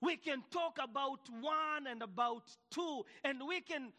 We 0.00 0.16
can 0.16 0.42
talk 0.50 0.78
about 0.82 1.20
one 1.40 1.86
and 1.88 2.02
about 2.02 2.44
two, 2.70 3.02
and 3.22 3.42
we 3.46 3.60
can, 3.60 3.92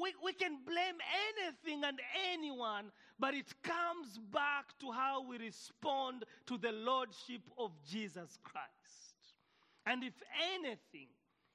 we, 0.00 0.14
we 0.24 0.32
can 0.32 0.58
blame 0.64 0.94
anything 1.28 1.82
and 1.84 1.98
anyone, 2.32 2.92
but 3.18 3.34
it 3.34 3.52
comes 3.62 4.18
back 4.32 4.78
to 4.80 4.92
how 4.92 5.26
we 5.28 5.38
respond 5.38 6.24
to 6.46 6.56
the 6.56 6.72
Lordship 6.72 7.42
of 7.58 7.72
Jesus 7.84 8.38
Christ. 8.42 9.34
And 9.86 10.04
if 10.04 10.14
anything, 10.54 11.08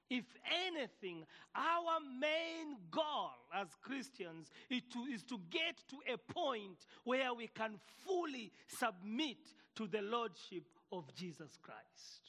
if 0.09 0.25
anything, 0.67 1.25
our 1.55 1.99
main 2.19 2.77
goal 2.91 3.31
as 3.53 3.67
Christians 3.81 4.51
is 4.69 4.81
to, 4.91 4.99
is 5.11 5.23
to 5.23 5.39
get 5.49 5.77
to 5.89 6.13
a 6.13 6.17
point 6.17 6.85
where 7.03 7.33
we 7.33 7.47
can 7.47 7.79
fully 8.05 8.51
submit 8.67 9.37
to 9.75 9.87
the 9.87 10.01
Lordship 10.01 10.63
of 10.91 11.13
Jesus 11.15 11.57
Christ. 11.61 12.21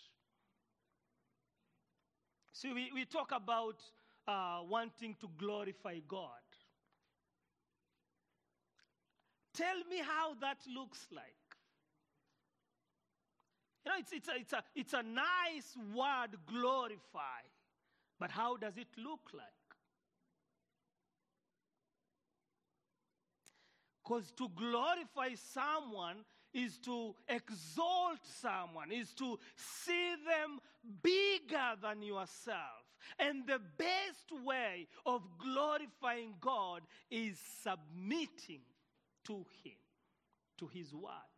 See, 2.52 2.72
we, 2.72 2.90
we 2.94 3.04
talk 3.04 3.32
about 3.34 3.82
uh, 4.26 4.60
wanting 4.68 5.16
to 5.20 5.28
glorify 5.36 5.98
God. 6.08 6.28
Tell 9.54 9.76
me 9.90 9.98
how 9.98 10.34
that 10.40 10.58
looks 10.74 11.06
like. 11.12 11.24
You 13.84 13.92
know, 13.92 13.98
it's, 13.98 14.12
it's, 14.12 14.28
a, 14.28 14.32
it's, 14.40 14.52
a, 14.52 14.64
it's 14.74 14.92
a 14.94 15.02
nice 15.02 15.76
word, 15.94 16.38
glorify. 16.46 17.42
But 18.18 18.30
how 18.30 18.56
does 18.56 18.76
it 18.76 18.88
look 18.96 19.30
like? 19.32 19.48
Because 24.02 24.30
to 24.32 24.48
glorify 24.54 25.34
someone 25.34 26.24
is 26.52 26.78
to 26.78 27.14
exalt 27.28 28.20
someone, 28.40 28.92
is 28.92 29.12
to 29.14 29.38
see 29.56 30.14
them 30.26 30.60
bigger 31.02 31.72
than 31.82 32.02
yourself. 32.02 32.84
And 33.18 33.46
the 33.46 33.60
best 33.76 34.44
way 34.44 34.86
of 35.04 35.22
glorifying 35.38 36.34
God 36.40 36.82
is 37.10 37.38
submitting 37.62 38.62
to 39.26 39.44
Him, 39.62 39.76
to 40.58 40.66
His 40.66 40.94
Word. 40.94 41.33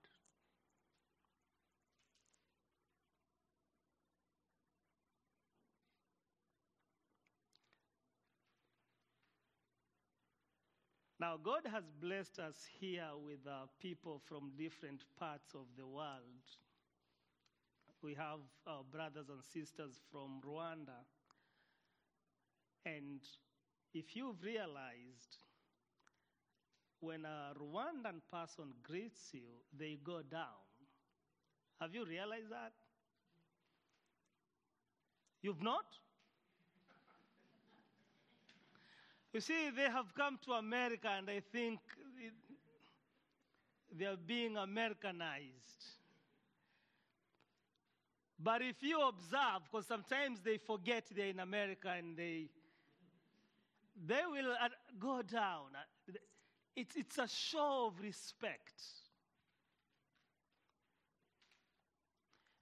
Now, 11.19 11.39
God 11.43 11.63
has 11.73 11.85
blessed 11.99 12.39
us 12.39 12.67
here 12.79 13.09
with 13.25 13.41
uh, 13.47 13.67
people 13.81 14.21
from 14.29 14.51
different 14.59 15.05
parts 15.19 15.55
of 15.55 15.65
the 15.79 15.87
world. 15.87 16.45
We 18.03 18.13
have 18.15 18.41
our 18.67 18.83
brothers 18.85 19.31
and 19.31 19.43
sisters 19.43 19.99
from 20.13 20.43
Rwanda. 20.47 21.01
And 22.85 23.21
if 23.95 24.15
you've 24.15 24.43
realized, 24.43 25.39
when 27.01 27.25
a 27.25 27.55
Rwandan 27.59 28.21
person 28.31 28.75
greets 28.83 29.31
you, 29.33 29.65
they 29.77 29.99
go 30.05 30.21
down. 30.21 30.69
Have 31.81 31.95
you 31.95 32.05
realized 32.05 32.51
that? 32.51 32.73
You've 35.41 35.63
not? 35.63 35.87
You 39.37 39.43
see, 39.43 39.69
they 39.69 39.83
have 39.83 40.15
come 40.15 40.39
to 40.47 40.53
America 40.53 41.11
and 41.15 41.29
I 41.29 41.43
think 41.53 41.79
it, 42.19 42.33
they 43.95 44.07
are 44.07 44.17
being 44.17 44.57
Americanized. 44.57 45.85
But 48.39 48.63
if 48.63 48.77
you 48.83 48.99
observe, 49.07 49.61
because 49.71 49.87
sometimes 49.87 50.41
they 50.41 50.57
forget 50.57 51.05
they're 51.15 51.27
in 51.27 51.41
America 51.41 51.91
and 51.99 52.17
they, 52.17 52.49
they 54.07 54.23
will 54.27 54.53
uh, 54.53 54.71
go 54.99 55.21
down. 55.21 55.67
It's, 56.75 56.97
it's 56.97 57.19
a 57.19 57.29
show 57.29 57.89
of 57.89 58.01
respect. 58.03 58.81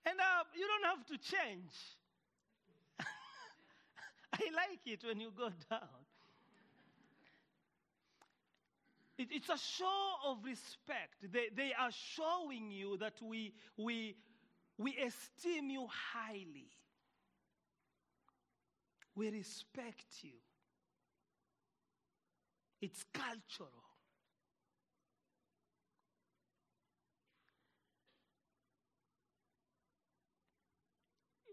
And 0.04 0.18
uh, 0.18 0.42
you 0.56 0.66
don't 0.66 0.96
have 0.96 1.06
to 1.06 1.18
change. 1.18 1.72
I 4.32 4.42
like 4.56 4.80
it 4.86 5.04
when 5.06 5.20
you 5.20 5.30
go 5.36 5.50
down. 5.70 6.03
It, 9.16 9.28
it's 9.30 9.48
a 9.48 9.58
show 9.58 10.14
of 10.26 10.38
respect. 10.44 11.32
They, 11.32 11.48
they 11.54 11.72
are 11.78 11.90
showing 11.90 12.70
you 12.70 12.96
that 12.98 13.14
we, 13.22 13.54
we, 13.76 14.16
we 14.76 14.96
esteem 14.96 15.70
you 15.70 15.86
highly. 16.12 16.70
We 19.14 19.30
respect 19.30 20.06
you. 20.22 20.32
It's 22.80 23.04
cultural. 23.14 23.84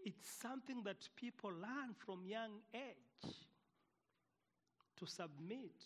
it's 0.04 0.28
something 0.40 0.82
that 0.84 1.08
people 1.16 1.50
learn 1.50 1.94
from 1.98 2.26
young 2.26 2.60
age 2.74 3.34
to 4.98 5.06
submit 5.06 5.76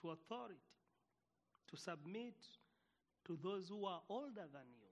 to 0.00 0.10
authority, 0.10 0.60
to 1.72 1.76
submit 1.76 2.36
to 3.26 3.36
those 3.42 3.68
who 3.68 3.84
are 3.86 4.02
older 4.08 4.46
than 4.52 4.68
you. 4.78 4.88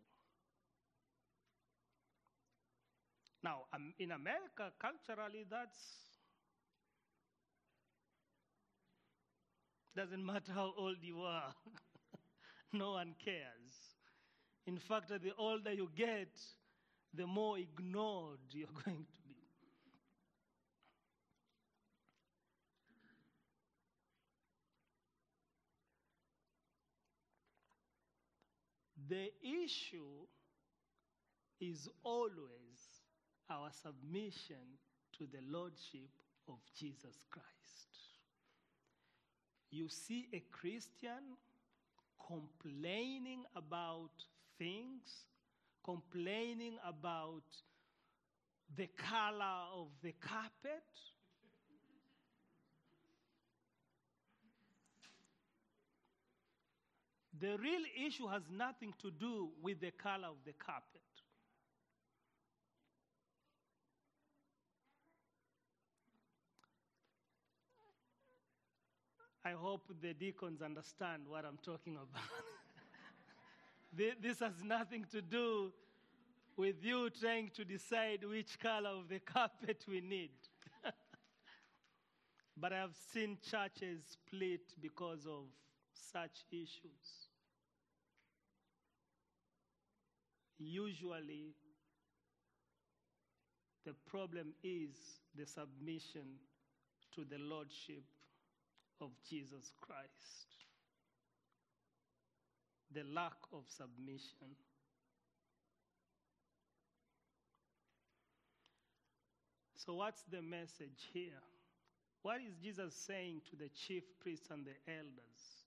Now, 3.43 3.65
um, 3.75 3.93
in 3.99 4.13
America, 4.13 4.73
culturally, 4.81 5.45
that's 5.49 6.19
doesn't 9.97 10.25
matter 10.25 10.53
how 10.53 10.73
old 10.77 10.97
you 11.03 11.21
are. 11.23 11.55
no 12.73 12.93
one 12.93 13.15
cares. 13.25 13.73
In 14.67 14.79
fact, 14.79 15.09
the 15.11 15.33
older 15.39 15.73
you 15.73 15.91
get, 15.97 16.31
the 17.15 17.27
more 17.27 17.59
ignored 17.59 18.41
you're 18.53 18.69
going 18.85 19.07
to 19.07 19.23
be. 19.29 19.35
The 29.11 29.33
issue 29.43 30.25
is 31.61 31.89
always 32.05 32.79
our 33.51 33.71
submission 33.73 34.79
to 35.19 35.27
the 35.27 35.41
Lordship 35.51 36.11
of 36.49 36.59
Jesus 36.79 37.19
Christ. 37.29 37.49
You 39.73 39.89
see 39.89 40.29
a 40.33 40.45
Christian 40.53 41.37
complaining 42.25 43.43
about 43.57 44.13
things, 44.59 45.27
complaining 45.85 46.79
about 46.87 47.43
the 48.77 48.87
color 48.97 49.67
of 49.75 49.89
the 50.05 50.15
carpet. 50.21 50.87
The 57.41 57.57
real 57.57 57.83
issue 58.07 58.27
has 58.27 58.43
nothing 58.51 58.93
to 59.01 59.11
do 59.11 59.49
with 59.63 59.81
the 59.81 59.93
color 59.93 60.29
of 60.29 60.37
the 60.45 60.53
carpet. 60.53 61.01
I 69.43 69.53
hope 69.53 69.91
the 70.03 70.13
deacons 70.13 70.61
understand 70.61 71.23
what 71.27 71.47
I'm 71.47 71.59
talking 71.65 71.95
about. 71.97 72.23
this 74.23 74.41
has 74.41 74.63
nothing 74.63 75.07
to 75.11 75.23
do 75.23 75.73
with 76.59 76.85
you 76.85 77.09
trying 77.09 77.51
to 77.55 77.65
decide 77.65 78.23
which 78.23 78.59
color 78.61 78.91
of 78.91 79.09
the 79.09 79.19
carpet 79.19 79.83
we 79.89 80.03
need. 80.03 80.31
but 82.57 82.75
I've 82.75 82.95
seen 83.15 83.39
churches 83.51 84.03
split 84.13 84.75
because 84.83 85.25
of 85.27 85.45
such 85.95 86.45
issues. 86.53 87.30
Usually, 90.63 91.55
the 93.87 93.95
problem 94.11 94.53
is 94.63 94.91
the 95.35 95.47
submission 95.47 96.37
to 97.15 97.25
the 97.25 97.39
Lordship 97.39 98.05
of 99.01 99.09
Jesus 99.29 99.73
Christ, 99.81 100.67
the 102.93 103.05
lack 103.05 103.39
of 103.55 103.65
submission. 103.69 104.55
So, 109.77 109.95
what's 109.95 110.25
the 110.31 110.43
message 110.43 111.09
here? 111.15 111.41
What 112.21 112.43
is 112.47 112.55
Jesus 112.63 112.95
saying 112.95 113.41
to 113.49 113.57
the 113.57 113.71
chief 113.71 114.03
priests 114.21 114.51
and 114.51 114.67
the 114.67 114.93
elders? 114.93 115.60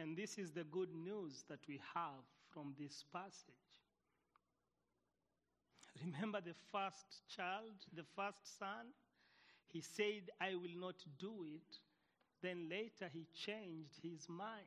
And 0.00 0.16
this 0.16 0.38
is 0.38 0.50
the 0.52 0.64
good 0.64 0.94
news 0.94 1.44
that 1.50 1.60
we 1.68 1.78
have 1.94 2.24
from 2.48 2.74
this 2.78 3.04
passage. 3.12 3.54
Remember 6.02 6.40
the 6.40 6.54
first 6.72 7.28
child, 7.36 7.74
the 7.94 8.04
first 8.16 8.58
son? 8.58 8.94
He 9.66 9.82
said, 9.82 10.30
I 10.40 10.54
will 10.54 10.80
not 10.80 10.94
do 11.18 11.44
it. 11.44 11.76
Then 12.42 12.70
later 12.70 13.10
he 13.12 13.26
changed 13.34 14.00
his 14.02 14.26
mind. 14.26 14.64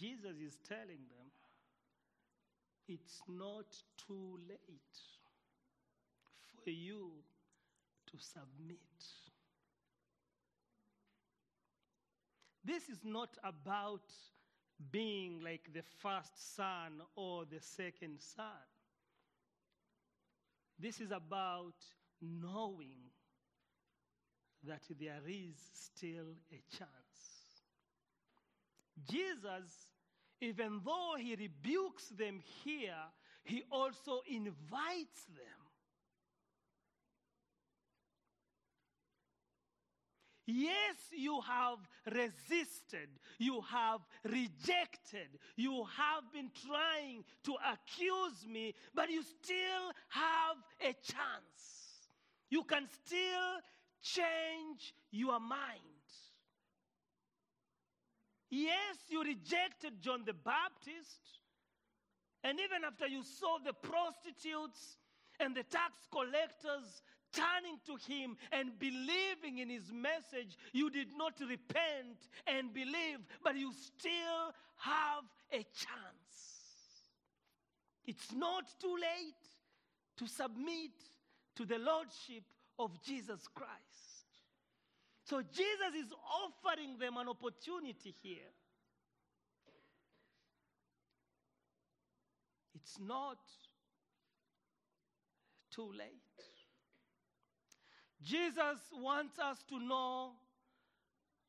Jesus 0.00 0.38
is 0.40 0.56
telling 0.66 1.04
them, 1.10 1.28
it's 2.88 3.20
not 3.28 3.66
too 4.06 4.38
late 4.48 4.98
for 6.64 6.70
you 6.70 7.10
to 8.06 8.18
submit. 8.18 8.78
This 12.64 12.88
is 12.88 13.00
not 13.04 13.36
about 13.42 14.12
being 14.90 15.40
like 15.42 15.72
the 15.72 15.82
first 16.00 16.56
son 16.56 17.02
or 17.16 17.44
the 17.44 17.60
second 17.60 18.20
son. 18.20 18.44
This 20.78 21.00
is 21.00 21.10
about 21.10 21.74
knowing 22.20 23.10
that 24.64 24.82
there 25.00 25.20
is 25.26 25.56
still 25.72 26.34
a 26.52 26.62
chance. 26.76 26.90
Jesus, 29.08 29.88
even 30.40 30.80
though 30.84 31.14
he 31.18 31.34
rebukes 31.34 32.08
them 32.08 32.40
here, 32.64 32.94
he 33.44 33.62
also 33.70 34.20
invites 34.28 35.24
them. 35.28 35.61
Yes, 40.54 40.96
you 41.16 41.40
have 41.40 41.78
resisted, 42.06 43.08
you 43.38 43.62
have 43.62 44.00
rejected, 44.24 45.28
you 45.56 45.84
have 45.96 46.30
been 46.32 46.50
trying 46.66 47.24
to 47.44 47.54
accuse 47.72 48.46
me, 48.46 48.74
but 48.94 49.10
you 49.10 49.22
still 49.22 49.92
have 50.08 50.56
a 50.80 50.92
chance. 50.92 52.08
You 52.50 52.64
can 52.64 52.86
still 53.06 53.60
change 54.02 54.94
your 55.10 55.40
mind. 55.40 55.78
Yes, 58.50 58.98
you 59.08 59.22
rejected 59.22 60.02
John 60.02 60.24
the 60.26 60.34
Baptist, 60.34 61.40
and 62.44 62.60
even 62.60 62.84
after 62.84 63.06
you 63.06 63.22
saw 63.22 63.56
the 63.64 63.72
prostitutes 63.72 64.98
and 65.40 65.56
the 65.56 65.62
tax 65.62 65.94
collectors 66.12 67.00
turning 67.32 67.78
to 67.86 67.96
him 68.12 68.36
and 68.52 68.78
believing 68.78 69.58
in 69.58 69.68
his 69.68 69.90
message, 69.92 70.56
you 70.72 70.90
did 70.90 71.08
not 71.16 71.34
repent 71.40 72.28
and 72.46 72.72
believe, 72.72 73.18
but 73.42 73.56
you 73.56 73.72
still 73.72 74.54
have 74.76 75.24
a 75.52 75.64
chance. 75.74 76.32
It's 78.04 78.32
not 78.32 78.64
too 78.80 78.94
late 78.94 79.42
to 80.18 80.26
submit 80.26 80.92
to 81.56 81.64
the 81.64 81.78
Lordship 81.78 82.44
of 82.78 83.00
Jesus 83.02 83.46
Christ. 83.54 83.68
So 85.24 85.40
Jesus 85.40 85.94
is 85.96 86.12
offering 86.44 86.98
them 86.98 87.16
an 87.16 87.28
opportunity 87.28 88.14
here. 88.22 88.52
It's 92.74 92.98
not 93.00 93.38
too 95.70 95.90
late. 95.96 96.21
Jesus 98.22 98.80
wants 98.94 99.38
us 99.38 99.58
to 99.68 99.78
know 99.78 100.32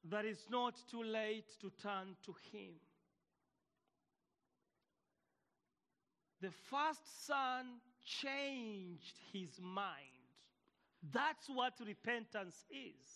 that 0.09 0.25
it's 0.25 0.49
not 0.49 0.75
too 0.89 1.03
late 1.03 1.45
to 1.61 1.71
turn 1.81 2.15
to 2.25 2.35
Him. 2.51 2.73
The 6.43 6.51
first 6.69 7.25
son 7.25 7.79
changed 8.03 9.17
his 9.31 9.61
mind. 9.61 9.95
That's 11.09 11.47
what 11.47 11.73
repentance 11.85 12.65
is. 12.69 13.07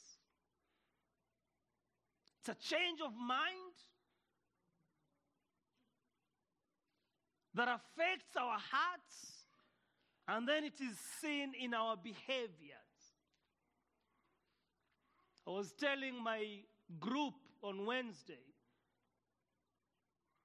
It's 2.39 2.49
a 2.49 2.55
change 2.55 3.01
of 3.01 3.11
mind 3.13 3.75
that 7.53 7.67
affects 7.67 8.37
our 8.37 8.57
hearts 8.57 9.45
and 10.29 10.47
then 10.47 10.63
it 10.63 10.79
is 10.79 10.97
seen 11.19 11.53
in 11.59 11.73
our 11.73 11.97
behaviors. 11.97 12.86
I 15.47 15.51
was 15.51 15.71
telling 15.71 16.21
my 16.21 16.43
group 16.99 17.35
on 17.63 17.85
Wednesday, 17.85 18.43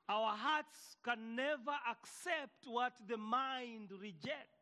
our 0.09 0.37
hearts 0.37 0.97
can 1.05 1.35
never 1.35 1.75
accept 1.91 2.67
what 2.67 2.93
the 3.09 3.17
mind 3.17 3.91
rejects. 4.01 4.53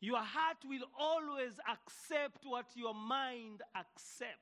Your 0.00 0.20
heart 0.20 0.58
will 0.64 0.86
always 0.98 1.52
accept 1.70 2.44
what 2.44 2.66
your 2.74 2.94
mind 2.94 3.62
accepts. 3.76 4.40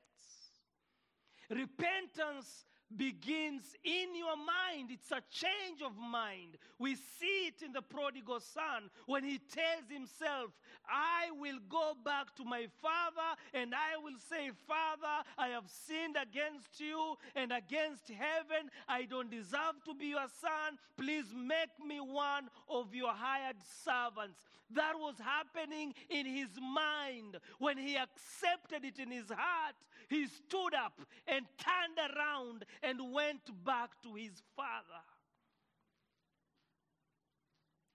Repentance 1.49 2.65
begins 2.97 3.63
in 3.83 4.15
your 4.15 4.35
mind. 4.35 4.89
It's 4.91 5.11
a 5.11 5.21
change 5.31 5.81
of 5.85 5.97
mind. 5.97 6.57
We 6.79 6.95
see 6.95 7.47
it 7.47 7.61
in 7.63 7.73
the 7.73 7.81
prodigal 7.81 8.39
son 8.39 8.89
when 9.05 9.23
he 9.23 9.39
tells 9.39 9.89
himself, 9.89 10.51
I 10.87 11.31
will 11.39 11.59
go 11.69 11.93
back 12.03 12.35
to 12.37 12.43
my 12.43 12.67
father 12.81 13.37
and 13.53 13.73
I 13.73 13.97
will 14.01 14.17
say, 14.29 14.51
Father, 14.67 15.23
I 15.37 15.49
have 15.49 15.65
sinned 15.67 16.17
against 16.21 16.79
you 16.79 17.15
and 17.35 17.51
against 17.51 18.09
heaven. 18.09 18.69
I 18.87 19.03
don't 19.03 19.29
deserve 19.29 19.83
to 19.85 19.93
be 19.93 20.07
your 20.07 20.27
son. 20.41 20.77
Please 20.97 21.25
make 21.35 21.85
me 21.85 21.99
one 21.99 22.49
of 22.69 22.93
your 22.93 23.13
hired 23.13 23.57
servants. 23.83 24.39
That 24.73 24.93
was 24.97 25.15
happening 25.19 25.93
in 26.09 26.25
his 26.25 26.49
mind. 26.61 27.37
When 27.59 27.77
he 27.77 27.97
accepted 27.97 28.85
it 28.85 28.99
in 28.99 29.11
his 29.11 29.29
heart, 29.29 29.75
he 30.09 30.27
stood 30.27 30.73
up 30.73 30.99
and 31.27 31.45
turned 31.57 32.15
around 32.15 32.65
and 32.83 33.13
went 33.13 33.49
back 33.63 33.91
to 34.03 34.15
his 34.15 34.41
father. 34.55 35.03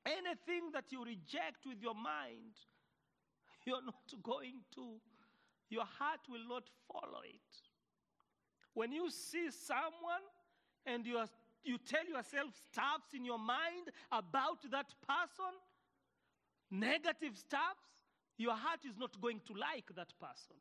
Anything 0.07 0.71
that 0.73 0.85
you 0.91 1.05
reject 1.05 1.67
with 1.67 1.83
your 1.83 1.95
mind, 1.95 2.55
you're 3.67 3.85
not 3.85 4.23
going 4.23 4.63
to, 4.75 5.01
your 5.69 5.85
heart 5.85 6.21
will 6.29 6.47
not 6.49 6.65
follow 6.93 7.23
it. 7.25 7.41
When 8.75 8.93
you 8.93 9.11
see 9.11 9.51
someone 9.51 10.23
and 10.85 11.05
you, 11.05 11.17
are, 11.17 11.29
you 11.65 11.79
tell 11.79 12.07
yourself 12.07 12.51
stuffs 12.71 13.15
in 13.15 13.25
your 13.25 13.39
mind 13.39 13.91
about 14.13 14.63
that 14.71 14.95
person, 15.09 15.53
negative 16.71 17.37
stuffs, 17.37 17.89
your 18.39 18.55
heart 18.55 18.81
is 18.85 18.97
not 18.99 19.21
going 19.21 19.41
to 19.47 19.55
like 19.55 19.89
that 19.97 20.13
person. 20.21 20.57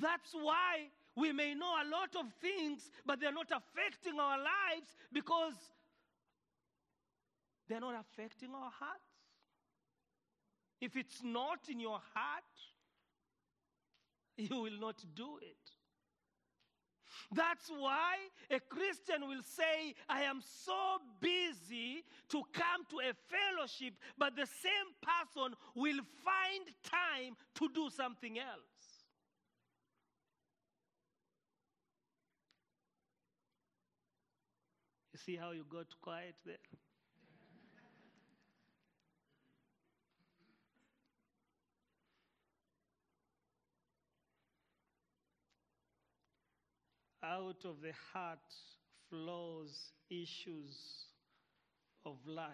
That's 0.00 0.32
why 0.32 0.90
we 1.16 1.32
may 1.32 1.54
know 1.54 1.74
a 1.82 1.86
lot 1.88 2.14
of 2.18 2.32
things, 2.40 2.90
but 3.04 3.20
they're 3.20 3.32
not 3.32 3.50
affecting 3.50 4.20
our 4.20 4.38
lives 4.38 4.94
because 5.12 5.54
they're 7.68 7.80
not 7.80 7.94
affecting 8.00 8.54
our 8.54 8.70
hearts. 8.70 9.02
If 10.80 10.96
it's 10.96 11.22
not 11.24 11.68
in 11.68 11.80
your 11.80 12.00
heart, 12.14 12.44
you 14.36 14.62
will 14.62 14.78
not 14.80 15.02
do 15.16 15.38
it. 15.42 15.56
That's 17.34 17.68
why 17.68 18.14
a 18.50 18.60
Christian 18.60 19.28
will 19.28 19.42
say, 19.42 19.94
I 20.08 20.22
am 20.22 20.40
so 20.64 20.98
busy 21.20 22.04
to 22.30 22.42
come 22.52 22.84
to 22.90 22.96
a 23.00 23.12
fellowship, 23.28 23.94
but 24.16 24.36
the 24.36 24.46
same 24.46 24.94
person 25.02 25.54
will 25.74 26.00
find 26.24 26.64
time 26.84 27.36
to 27.56 27.68
do 27.74 27.90
something 27.90 28.38
else. 28.38 28.78
You 35.12 35.17
see 35.28 35.36
how 35.36 35.50
you 35.50 35.64
got 35.70 35.86
quiet 36.00 36.34
there? 36.46 36.56
Out 47.22 47.62
of 47.66 47.82
the 47.82 47.92
heart 48.14 48.38
flows 49.10 49.92
issues 50.08 50.78
of 52.06 52.16
life. 52.26 52.48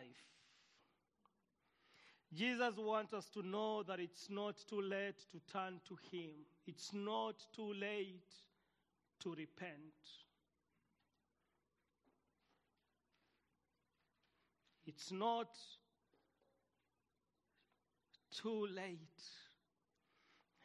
Jesus 2.33 2.75
wants 2.77 3.13
us 3.13 3.29
to 3.35 3.47
know 3.47 3.85
that 3.85 4.01
it's 4.01 4.29
not 4.29 4.57
too 4.69 4.83
late 4.83 5.21
to 5.31 5.39
turn 5.53 5.81
to 5.87 5.97
Him. 6.11 6.31
It's 6.67 6.91
not 6.93 7.37
too 7.55 7.73
late 7.73 8.35
to 9.21 9.31
repent. 9.31 10.24
It's 14.87 15.11
not 15.11 15.49
too 18.43 18.67
late. 18.67 19.23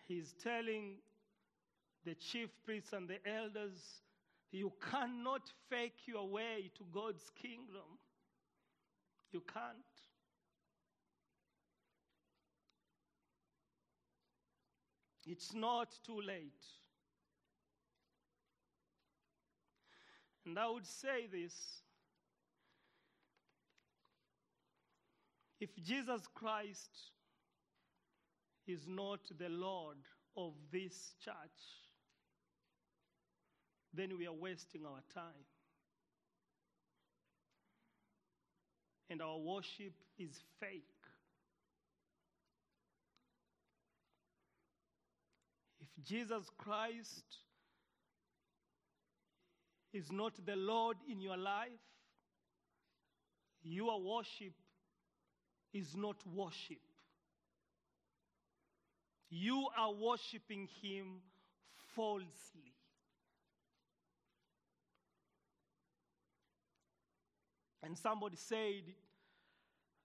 He's 0.08 0.34
telling 0.44 0.98
the 2.06 2.16
chief 2.16 2.50
priests 2.66 2.94
and 2.94 3.08
the 3.08 3.20
elders, 3.28 4.02
you 4.52 4.74
cannot 4.92 5.50
fake 5.70 6.08
your 6.08 6.28
way 6.28 6.72
to 6.78 6.84
God's 6.92 7.30
kingdom. 7.42 8.00
You 9.32 9.42
can't. 9.42 9.78
It's 15.28 15.54
not 15.54 15.94
too 16.04 16.20
late. 16.20 16.66
And 20.46 20.58
I 20.58 20.68
would 20.68 20.88
say 20.88 21.28
this 21.32 21.84
if 25.60 25.70
Jesus 25.84 26.22
Christ 26.34 26.90
is 28.68 28.88
not 28.88 29.20
the 29.38 29.50
Lord 29.50 29.98
of 30.38 30.54
this 30.72 31.14
church, 31.24 31.36
then 33.94 34.18
we 34.18 34.28
are 34.28 34.34
wasting 34.34 34.86
our 34.86 35.02
time. 35.14 35.46
And 39.10 39.22
our 39.22 39.38
worship 39.38 39.94
is 40.18 40.40
fake. 40.60 40.84
If 45.82 46.06
Jesus 46.06 46.46
Christ 46.58 47.26
is 49.92 50.12
not 50.12 50.34
the 50.46 50.56
Lord 50.56 50.98
in 51.12 51.20
your 51.20 51.38
life, 51.38 51.70
your 53.64 54.00
worship 54.00 54.54
is 55.74 55.96
not 55.96 56.18
worship. 56.34 56.80
You 59.30 59.68
are 59.78 59.94
worshiping 59.94 60.68
Him 60.82 61.22
falsely. 61.96 62.74
And 67.84 67.98
somebody 67.98 68.36
said 68.36 68.84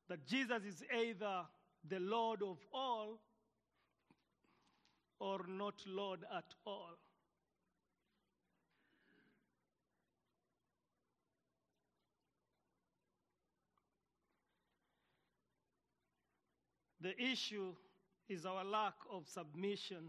that 0.09 0.27
Jesus 0.27 0.63
is 0.65 0.83
either 0.95 1.43
the 1.89 1.99
Lord 1.99 2.43
of 2.43 2.59
all 2.73 3.19
or 5.19 5.41
not 5.49 5.75
Lord 5.87 6.21
at 6.37 6.55
all. 6.67 6.99
The 17.05 17.23
issue 17.23 17.75
is 18.31 18.47
our 18.47 18.65
lack 18.65 18.95
of 19.13 19.29
submission 19.29 20.09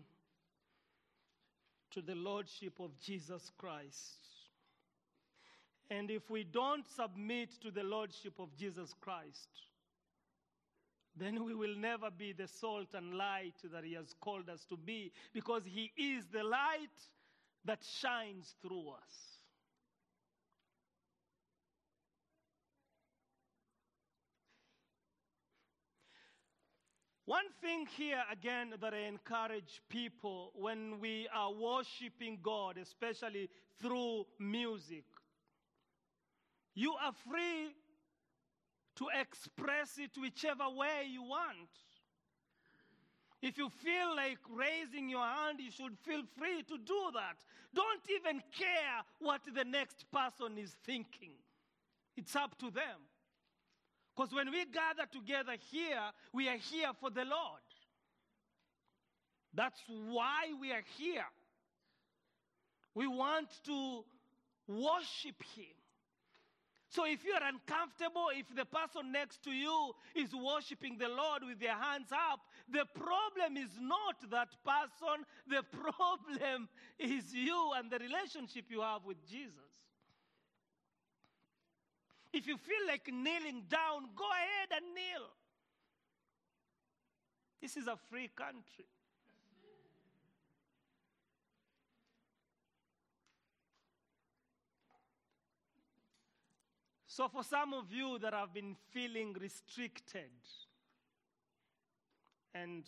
to 1.91 2.01
the 2.01 2.15
Lordship 2.15 2.79
of 2.79 2.97
Jesus 3.01 3.51
Christ. 3.58 4.29
And 5.91 6.10
if 6.10 6.29
we 6.29 6.45
don't 6.45 6.88
submit 6.88 7.49
to 7.63 7.69
the 7.69 7.84
Lordship 7.84 8.39
of 8.39 8.55
Jesus 8.55 8.95
Christ, 9.01 9.49
then 11.17 11.43
we 11.43 11.53
will 11.53 11.75
never 11.75 12.10
be 12.10 12.31
the 12.31 12.47
salt 12.47 12.93
and 12.93 13.13
light 13.13 13.55
that 13.73 13.84
He 13.84 13.95
has 13.95 14.15
called 14.21 14.49
us 14.49 14.63
to 14.69 14.77
be 14.77 15.12
because 15.34 15.63
He 15.65 15.91
is 15.97 16.23
the 16.31 16.45
light 16.45 16.95
that 17.65 17.84
shines 17.84 18.55
through 18.62 18.91
us. 18.91 19.35
One 27.26 27.46
thing 27.60 27.88
here 27.98 28.22
again 28.32 28.74
that 28.80 28.94
I 28.94 29.08
encourage 29.08 29.82
people 29.90 30.52
when 30.54 31.00
we 31.00 31.28
are 31.34 31.52
worshiping 31.52 32.38
God, 32.44 32.78
especially 32.78 33.50
through 33.82 34.26
music, 34.40 35.06
you 36.76 36.94
are 36.94 37.14
free 37.28 37.74
to 38.98 39.08
express 39.20 39.98
it 39.98 40.12
whichever 40.22 40.70
way 40.70 41.08
you 41.10 41.24
want. 41.24 41.70
If 43.42 43.58
you 43.58 43.70
feel 43.70 44.16
like 44.16 44.38
raising 44.50 45.10
your 45.10 45.26
hand, 45.26 45.60
you 45.60 45.72
should 45.72 45.98
feel 46.04 46.24
free 46.38 46.62
to 46.64 46.78
do 46.78 47.12
that. 47.14 47.38
Don't 47.74 48.02
even 48.10 48.42
care 48.58 49.04
what 49.20 49.42
the 49.54 49.64
next 49.64 50.06
person 50.12 50.58
is 50.60 50.76
thinking, 50.86 51.34
it's 52.16 52.36
up 52.36 52.58
to 52.60 52.70
them. 52.70 53.02
Because 54.15 54.34
when 54.34 54.49
we 54.51 54.65
gather 54.65 55.10
together 55.12 55.54
here, 55.71 56.01
we 56.34 56.47
are 56.47 56.58
here 56.58 56.91
for 56.99 57.10
the 57.10 57.25
Lord. 57.25 57.62
That's 59.54 59.82
why 59.88 60.54
we 60.60 60.71
are 60.71 60.84
here. 60.97 61.25
We 62.93 63.08
want 63.08 63.49
to 63.65 64.04
worship 64.67 65.41
Him. 65.56 65.75
So 66.89 67.06
if 67.06 67.25
you 67.25 67.34
are 67.34 67.43
uncomfortable, 67.43 68.28
if 68.34 68.45
the 68.56 68.63
person 68.63 69.12
next 69.12 69.43
to 69.43 69.51
you 69.51 69.91
is 70.15 70.34
worshiping 70.34 70.97
the 70.97 71.10
Lord 71.10 71.43
with 71.45 71.60
their 71.60 71.75
hands 71.75 72.08
up, 72.13 72.39
the 72.71 72.86
problem 72.93 73.58
is 73.58 73.71
not 73.82 74.15
that 74.32 74.47
person, 74.63 75.25
the 75.47 75.63
problem 75.78 76.69
is 76.97 77.34
you 77.34 77.71
and 77.75 77.91
the 77.91 77.99
relationship 77.99 78.65
you 78.69 78.80
have 78.80 79.04
with 79.04 79.17
Jesus. 79.28 79.64
If 82.36 82.48
you 82.48 82.58
feel 82.58 82.86
like 82.86 83.08
kneeling 83.08 83.63
down, 83.69 84.10
go 84.13 84.26
ahead 84.26 84.67
and 84.76 84.93
kneel. 84.93 85.30
This 87.62 87.78
is 87.78 87.88
a 87.88 87.95
free 88.10 88.30
country. 88.36 88.84
So, 97.08 97.30
for 97.30 97.41
some 97.41 97.74
of 97.74 97.93
you 97.93 98.19
that 98.19 98.34
have 98.34 98.54
been 98.54 98.76
feeling 98.91 99.34
restricted 99.39 100.36
and 102.54 102.84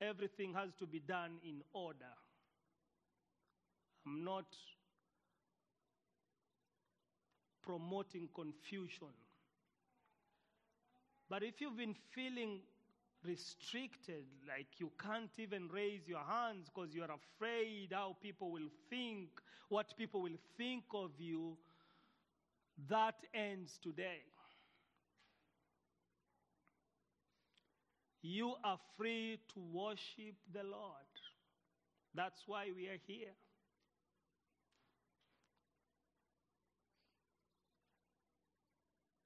everything 0.00 0.54
has 0.54 0.70
to 0.80 0.86
be 0.86 0.98
done 0.98 1.38
in 1.44 1.62
order, 1.72 2.16
I'm 4.04 4.24
not 4.24 4.46
promoting 7.68 8.26
confusion. 8.34 9.12
But 11.28 11.42
if 11.42 11.60
you've 11.60 11.76
been 11.76 11.96
feeling 12.14 12.60
restricted, 13.22 14.24
like 14.48 14.68
you 14.78 14.90
can't 14.98 15.30
even 15.36 15.68
raise 15.68 16.08
your 16.08 16.24
hands 16.26 16.70
because 16.74 16.94
you're 16.94 17.04
afraid 17.04 17.88
how 17.92 18.16
people 18.22 18.50
will 18.50 18.70
think, 18.88 19.28
what 19.68 19.92
people 19.98 20.22
will 20.22 20.38
think 20.56 20.84
of 20.94 21.10
you, 21.18 21.58
that 22.88 23.16
ends 23.34 23.78
today. 23.82 24.22
You 28.22 28.54
are 28.64 28.78
free 28.96 29.38
to 29.52 29.60
worship 29.60 30.36
the 30.54 30.62
Lord. 30.62 31.12
That's 32.14 32.40
why 32.46 32.68
we 32.74 32.88
are 32.88 33.00
here. 33.06 33.34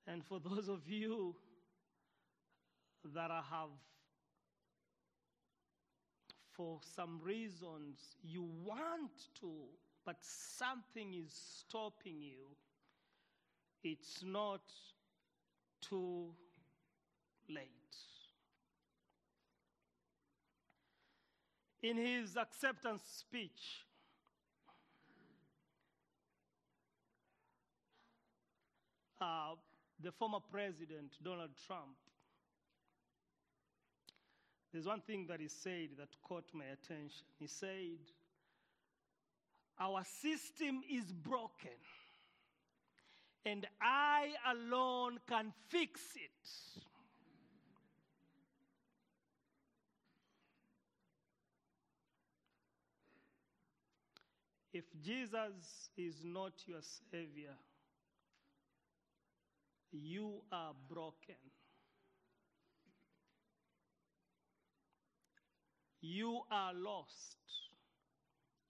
And 0.07 0.25
for 0.25 0.41
those 0.41 0.69
of 0.69 0.89
you 0.89 1.35
that 3.15 3.31
have, 3.31 3.71
for 6.51 6.81
some 6.97 7.21
reasons, 7.23 8.17
you 8.23 8.49
want 8.65 9.11
to, 9.41 9.51
but 10.05 10.17
something 10.21 11.15
is 11.15 11.33
stopping 11.33 12.21
you, 12.21 12.57
it's 13.85 14.23
not 14.25 14.63
too 15.81 16.27
late. 17.49 17.67
In 21.83 21.97
his 21.97 22.37
acceptance 22.37 23.03
speech, 23.05 23.85
uh, 29.21 29.55
the 30.03 30.13
former 30.13 30.41
president, 30.51 31.13
Donald 31.23 31.51
Trump, 31.67 31.97
there's 34.73 34.87
one 34.87 35.01
thing 35.01 35.27
that 35.29 35.41
he 35.41 35.49
said 35.49 35.91
that 35.99 36.09
caught 36.23 36.49
my 36.55 36.65
attention. 36.65 37.25
He 37.39 37.47
said, 37.47 37.99
Our 39.79 40.03
system 40.05 40.83
is 40.91 41.13
broken, 41.13 41.77
and 43.45 43.67
I 43.81 44.31
alone 44.51 45.19
can 45.29 45.53
fix 45.69 46.01
it. 46.17 46.83
If 54.73 54.85
Jesus 55.05 55.91
is 55.99 56.25
not 56.25 56.53
your 56.67 56.81
Savior, 57.11 57.53
you 59.93 60.43
are 60.51 60.73
broken. 60.89 61.37
You 66.01 66.41
are 66.51 66.73
lost. 66.75 67.37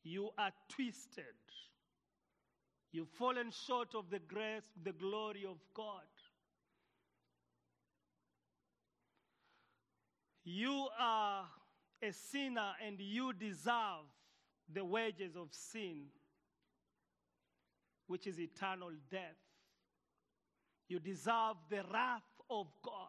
You 0.05 0.31
are 0.37 0.51
twisted. 0.69 1.25
You've 2.93 3.09
fallen 3.09 3.51
short 3.67 3.95
of 3.95 4.11
the 4.11 4.19
grace, 4.19 4.63
the 4.83 4.93
glory 4.93 5.47
of 5.49 5.57
God. 5.75 6.03
You 10.45 10.89
are 10.99 11.45
a 12.03 12.13
sinner 12.13 12.73
and 12.85 13.01
you 13.01 13.33
deserve 13.33 14.05
the 14.73 14.85
wages 14.85 15.37
of 15.37 15.49
sin, 15.53 16.07
which 18.09 18.27
is 18.27 18.39
eternal 18.39 18.91
death. 19.11 19.41
You 20.88 20.99
deserve 20.99 21.57
the 21.71 21.83
wrath 21.92 22.23
of 22.51 22.66
God. 22.85 23.09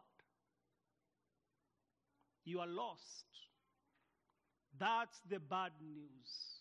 You 2.45 2.59
are 2.59 2.67
lost. 2.67 3.25
That's 4.77 5.19
the 5.29 5.39
bad 5.39 5.71
news. 5.81 6.53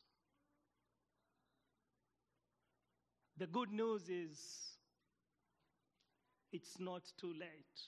The 3.38 3.46
good 3.46 3.72
news 3.72 4.08
is 4.08 4.38
it's 6.52 6.78
not 6.78 7.02
too 7.18 7.32
late. 7.32 7.80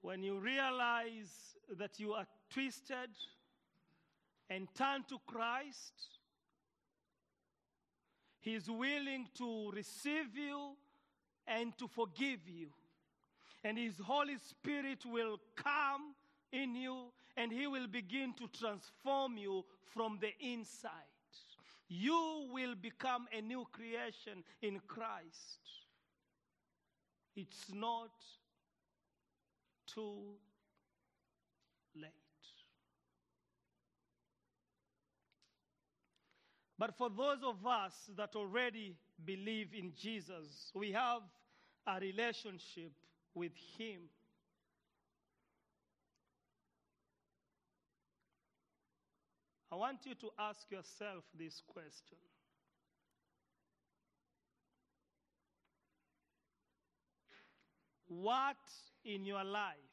When 0.00 0.22
you 0.22 0.38
realize 0.38 1.56
that 1.76 1.98
you 1.98 2.12
are 2.12 2.26
twisted 2.50 3.10
and 4.48 4.68
turn 4.74 5.04
to 5.08 5.18
Christ, 5.26 6.17
He 8.48 8.54
is 8.54 8.70
willing 8.70 9.28
to 9.34 9.70
receive 9.72 10.34
you 10.34 10.70
and 11.46 11.76
to 11.76 11.86
forgive 11.86 12.48
you 12.48 12.68
and 13.62 13.76
His 13.76 13.98
Holy 13.98 14.38
Spirit 14.38 15.04
will 15.04 15.38
come 15.54 16.14
in 16.50 16.74
you 16.74 17.12
and 17.36 17.52
He 17.52 17.66
will 17.66 17.86
begin 17.86 18.32
to 18.38 18.48
transform 18.58 19.36
you 19.36 19.66
from 19.92 20.18
the 20.22 20.32
inside. 20.40 20.90
You 21.90 22.48
will 22.50 22.74
become 22.74 23.26
a 23.36 23.42
new 23.42 23.66
creation 23.70 24.42
in 24.62 24.80
Christ. 24.86 25.60
It's 27.36 27.70
not 27.70 28.12
too 29.86 30.22
late. 31.94 32.12
But 36.78 36.96
for 36.96 37.10
those 37.10 37.38
of 37.44 37.66
us 37.66 37.92
that 38.16 38.36
already 38.36 38.94
believe 39.24 39.70
in 39.76 39.92
Jesus, 40.00 40.70
we 40.74 40.92
have 40.92 41.22
a 41.86 41.98
relationship 41.98 42.92
with 43.34 43.52
Him. 43.76 44.02
I 49.72 49.74
want 49.74 49.98
you 50.04 50.14
to 50.14 50.30
ask 50.38 50.70
yourself 50.70 51.24
this 51.38 51.60
question. 51.66 52.18
What 58.06 58.56
in 59.04 59.24
your 59.24 59.44
life 59.44 59.87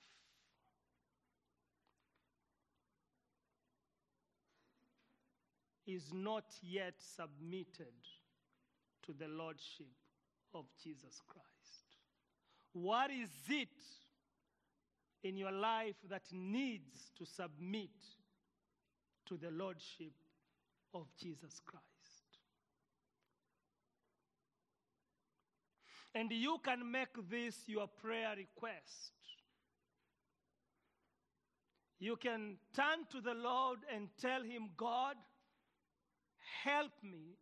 is 5.86 6.12
not 6.14 6.46
yet 6.62 6.96
submitted 6.98 7.94
to 9.06 9.14
the 9.14 9.28
Lordship 9.28 9.94
of 10.54 10.66
Jesus 10.84 11.22
Christ? 11.28 11.46
What 12.74 13.12
is 13.12 13.30
it 13.50 13.70
in 15.24 15.38
your 15.38 15.52
life 15.52 15.96
that 16.10 16.24
needs 16.32 17.12
to 17.18 17.26
submit 17.26 17.90
to 19.28 19.38
the 19.38 19.52
Lordship 19.52 20.14
of 20.94 21.08
Jesus 21.22 21.62
Christ? 21.66 21.86
And 26.14 26.32
you 26.32 26.58
can 26.64 26.90
make 26.90 27.30
this 27.30 27.56
your 27.68 27.88
prayer 27.88 28.34
request. 28.38 29.12
You 32.00 32.16
can 32.16 32.58
turn 32.74 33.06
to 33.12 33.20
the 33.20 33.34
Lord 33.34 33.80
and 33.94 34.08
tell 34.22 34.42
Him, 34.42 34.70
God, 34.78 35.16
help 36.64 36.92
me 37.04 37.38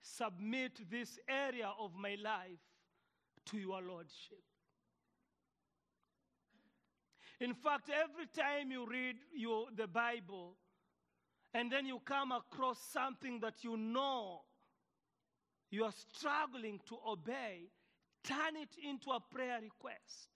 submit 0.00 0.72
this 0.90 1.18
area 1.28 1.70
of 1.78 1.94
my 1.94 2.16
life 2.22 2.60
to 3.46 3.58
your 3.58 3.82
Lordship. 3.82 4.42
In 7.40 7.54
fact, 7.54 7.90
every 7.90 8.26
time 8.26 8.70
you 8.70 8.86
read 8.86 9.16
your, 9.34 9.66
the 9.76 9.86
Bible, 9.86 10.56
and 11.54 11.70
then 11.70 11.86
you 11.86 12.00
come 12.04 12.32
across 12.32 12.78
something 12.92 13.40
that 13.40 13.62
you 13.62 13.76
know 13.76 14.40
you 15.70 15.84
are 15.84 15.92
struggling 15.92 16.80
to 16.88 16.96
obey, 17.06 17.68
turn 18.24 18.56
it 18.56 18.76
into 18.82 19.10
a 19.10 19.20
prayer 19.20 19.58
request. 19.62 20.28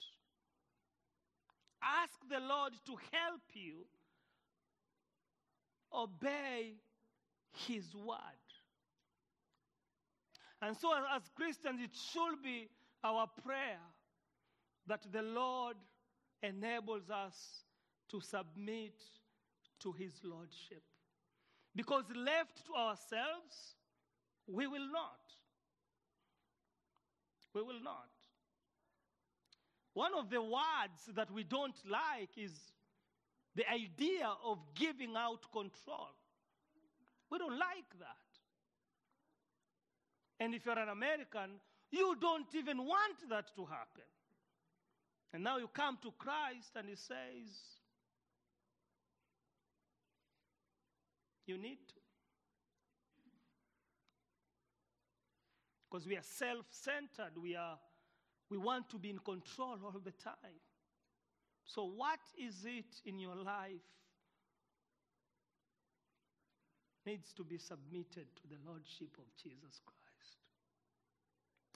Ask 1.82 2.20
the 2.30 2.38
Lord 2.40 2.72
to 2.86 2.92
help 3.12 3.42
you 3.54 3.84
obey 5.92 6.74
His 7.52 7.94
word. 7.94 8.18
And 10.60 10.76
so, 10.76 10.92
as 11.14 11.22
Christians, 11.34 11.80
it 11.82 11.90
should 12.12 12.42
be 12.42 12.68
our 13.02 13.26
prayer 13.44 13.80
that 14.86 15.04
the 15.12 15.22
Lord 15.22 15.76
enables 16.42 17.10
us 17.10 17.64
to 18.10 18.20
submit 18.20 18.94
to 19.80 19.92
His 19.92 20.12
Lordship. 20.22 20.82
Because 21.74 22.04
left 22.14 22.64
to 22.66 22.74
ourselves, 22.74 23.76
we 24.46 24.66
will 24.66 24.86
not. 24.92 25.18
We 27.54 27.62
will 27.62 27.82
not. 27.82 28.08
One 29.94 30.12
of 30.14 30.30
the 30.30 30.40
words 30.40 31.10
that 31.14 31.30
we 31.30 31.44
don't 31.44 31.76
like 31.88 32.30
is 32.36 32.52
the 33.54 33.68
idea 33.70 34.30
of 34.44 34.58
giving 34.74 35.16
out 35.16 35.42
control. 35.52 36.08
We 37.32 37.38
don't 37.38 37.58
like 37.58 37.98
that. 37.98 38.28
And 40.38 40.54
if 40.54 40.66
you're 40.66 40.78
an 40.78 40.90
American, 40.90 41.60
you 41.90 42.14
don't 42.20 42.54
even 42.54 42.76
want 42.76 43.16
that 43.30 43.56
to 43.56 43.64
happen. 43.64 44.04
And 45.32 45.42
now 45.42 45.56
you 45.56 45.68
come 45.68 45.96
to 46.02 46.10
Christ 46.18 46.72
and 46.76 46.90
He 46.90 46.94
says, 46.94 47.48
You 51.46 51.56
need 51.56 51.78
to. 51.88 51.94
Because 55.90 56.06
we 56.06 56.16
are 56.16 56.22
self 56.22 56.66
centered, 56.68 57.32
we, 57.42 57.56
are, 57.56 57.78
we 58.50 58.58
want 58.58 58.90
to 58.90 58.98
be 58.98 59.08
in 59.08 59.18
control 59.18 59.78
all 59.82 60.00
the 60.04 60.12
time. 60.12 60.60
So, 61.64 61.86
what 61.86 62.20
is 62.38 62.66
it 62.66 63.00
in 63.06 63.18
your 63.18 63.36
life 63.36 63.80
needs 67.06 67.32
to 67.34 67.44
be 67.44 67.58
submitted 67.58 68.26
to 68.36 68.48
the 68.48 68.56
Lordship 68.66 69.16
of 69.18 69.24
Jesus 69.36 69.80
Christ? 69.84 70.02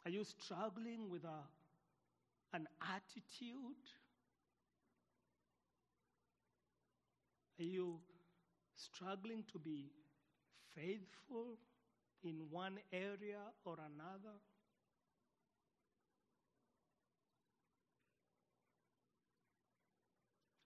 Are 0.05 0.11
you 0.11 0.25
struggling 0.25 1.11
with 1.11 1.25
a, 1.25 2.57
an 2.57 2.69
attitude? 2.81 3.83
Are 7.59 7.65
you 7.65 7.99
struggling 8.77 9.45
to 9.53 9.59
be 9.59 9.91
faithful 10.75 11.59
in 12.23 12.37
one 12.51 12.79
area 12.93 13.41
or 13.65 13.75
another? 13.75 14.37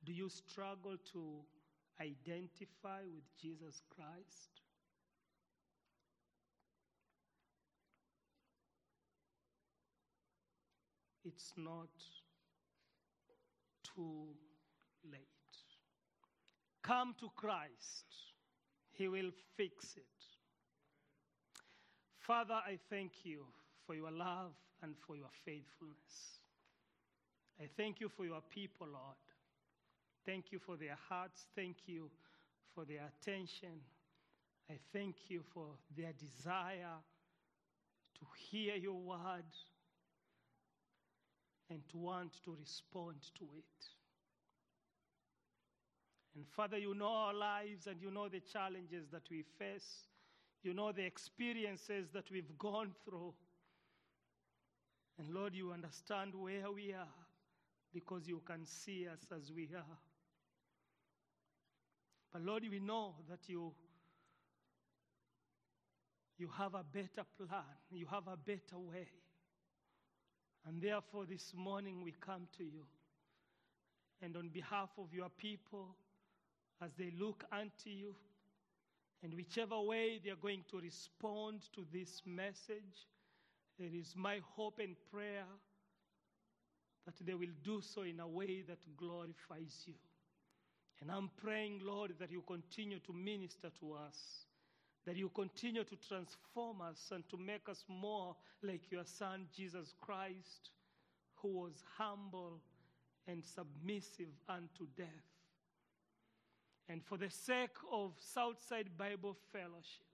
Do 0.04 0.12
you 0.12 0.28
struggle 0.28 0.96
to 1.12 1.22
identify 2.00 3.02
with 3.12 3.24
Jesus 3.40 3.82
Christ? 3.94 4.62
It's 11.24 11.52
not 11.56 11.90
too 13.94 14.28
late. 15.04 15.20
Come 16.82 17.14
to 17.20 17.28
Christ, 17.36 18.06
He 18.92 19.06
will 19.08 19.30
fix 19.56 19.96
it. 19.96 20.04
Father, 22.18 22.54
I 22.54 22.78
thank 22.88 23.12
you 23.24 23.44
for 23.86 23.94
your 23.94 24.10
love 24.10 24.52
and 24.82 24.94
for 25.06 25.16
your 25.16 25.30
faithfulness. 25.44 26.40
I 27.60 27.68
thank 27.76 28.00
you 28.00 28.08
for 28.08 28.24
your 28.24 28.40
people, 28.54 28.86
Lord. 28.86 29.29
Thank 30.26 30.52
you 30.52 30.58
for 30.58 30.76
their 30.76 30.96
hearts. 31.08 31.46
Thank 31.56 31.76
you 31.86 32.10
for 32.74 32.84
their 32.84 33.08
attention. 33.08 33.80
I 34.70 34.74
thank 34.92 35.16
you 35.28 35.42
for 35.52 35.66
their 35.96 36.12
desire 36.12 36.98
to 38.18 38.26
hear 38.50 38.76
your 38.76 39.00
word 39.00 39.44
and 41.70 41.80
to 41.90 41.98
want 41.98 42.32
to 42.44 42.56
respond 42.58 43.16
to 43.38 43.44
it. 43.56 43.86
And 46.36 46.46
Father, 46.46 46.78
you 46.78 46.94
know 46.94 47.08
our 47.08 47.34
lives 47.34 47.86
and 47.86 48.00
you 48.00 48.10
know 48.10 48.28
the 48.28 48.40
challenges 48.40 49.08
that 49.10 49.22
we 49.30 49.44
face. 49.58 50.06
You 50.62 50.74
know 50.74 50.92
the 50.92 51.04
experiences 51.04 52.10
that 52.12 52.30
we've 52.30 52.56
gone 52.58 52.92
through. 53.04 53.34
And 55.18 55.30
Lord, 55.34 55.54
you 55.54 55.72
understand 55.72 56.34
where 56.34 56.70
we 56.70 56.92
are 56.92 57.08
because 57.92 58.28
you 58.28 58.40
can 58.46 58.64
see 58.64 59.08
us 59.08 59.20
as 59.34 59.50
we 59.52 59.68
are. 59.74 59.98
But 62.32 62.42
Lord, 62.42 62.64
we 62.70 62.78
know 62.78 63.14
that 63.28 63.40
you, 63.48 63.72
you 66.38 66.48
have 66.56 66.74
a 66.74 66.84
better 66.84 67.26
plan, 67.36 67.64
you 67.90 68.06
have 68.06 68.28
a 68.28 68.36
better 68.36 68.78
way. 68.78 69.08
And 70.66 70.80
therefore, 70.80 71.24
this 71.26 71.52
morning 71.56 72.02
we 72.04 72.12
come 72.12 72.46
to 72.58 72.64
you. 72.64 72.84
And 74.22 74.36
on 74.36 74.48
behalf 74.50 74.90
of 74.98 75.12
your 75.12 75.30
people, 75.30 75.96
as 76.82 76.90
they 76.98 77.12
look 77.18 77.44
unto 77.50 77.90
you, 77.90 78.14
and 79.22 79.34
whichever 79.34 79.80
way 79.80 80.20
they 80.22 80.30
are 80.30 80.36
going 80.36 80.64
to 80.70 80.78
respond 80.78 81.60
to 81.74 81.84
this 81.92 82.22
message, 82.24 83.08
it 83.78 83.92
is 83.94 84.14
my 84.16 84.40
hope 84.54 84.78
and 84.78 84.94
prayer 85.10 85.46
that 87.06 87.14
they 87.26 87.34
will 87.34 87.54
do 87.64 87.80
so 87.80 88.02
in 88.02 88.20
a 88.20 88.28
way 88.28 88.62
that 88.66 88.78
glorifies 88.96 89.82
you. 89.86 89.94
And 91.00 91.10
I'm 91.10 91.30
praying, 91.42 91.80
Lord, 91.82 92.12
that 92.18 92.30
you 92.30 92.42
continue 92.46 92.98
to 93.00 93.12
minister 93.12 93.70
to 93.80 93.94
us, 93.94 94.46
that 95.06 95.16
you 95.16 95.30
continue 95.30 95.84
to 95.84 95.96
transform 95.96 96.82
us 96.82 97.10
and 97.10 97.26
to 97.30 97.38
make 97.38 97.68
us 97.68 97.84
more 97.88 98.36
like 98.62 98.90
your 98.90 99.04
Son, 99.04 99.46
Jesus 99.56 99.94
Christ, 100.00 100.70
who 101.36 101.48
was 101.48 101.82
humble 101.96 102.60
and 103.26 103.42
submissive 103.42 104.34
unto 104.48 104.86
death. 104.96 105.06
And 106.88 107.02
for 107.04 107.16
the 107.16 107.30
sake 107.30 107.76
of 107.90 108.12
Southside 108.18 108.90
Bible 108.98 109.36
Fellowship, 109.52 110.06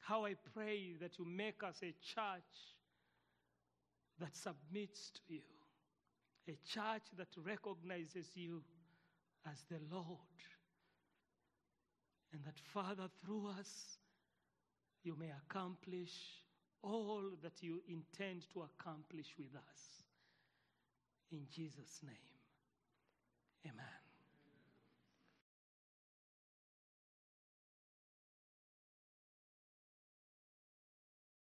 how 0.00 0.24
I 0.24 0.34
pray 0.52 0.94
that 1.00 1.18
you 1.18 1.24
make 1.24 1.62
us 1.62 1.76
a 1.82 1.94
church 2.02 2.74
that 4.18 4.34
submits 4.34 5.10
to 5.10 5.34
you, 5.34 5.40
a 6.48 6.58
church 6.66 7.02
that 7.16 7.28
recognizes 7.44 8.26
you 8.34 8.62
as 9.50 9.58
the 9.70 9.78
Lord. 9.94 10.18
And 12.32 12.44
that, 12.44 12.58
Father, 12.72 13.08
through 13.24 13.48
us, 13.58 13.98
you 15.04 15.16
may 15.18 15.30
accomplish 15.46 16.12
all 16.82 17.22
that 17.42 17.62
you 17.62 17.82
intend 17.88 18.44
to 18.52 18.62
accomplish 18.62 19.34
with 19.38 19.54
us. 19.54 20.04
In 21.30 21.46
Jesus' 21.50 22.00
name, 22.02 22.14
amen. 23.66 24.01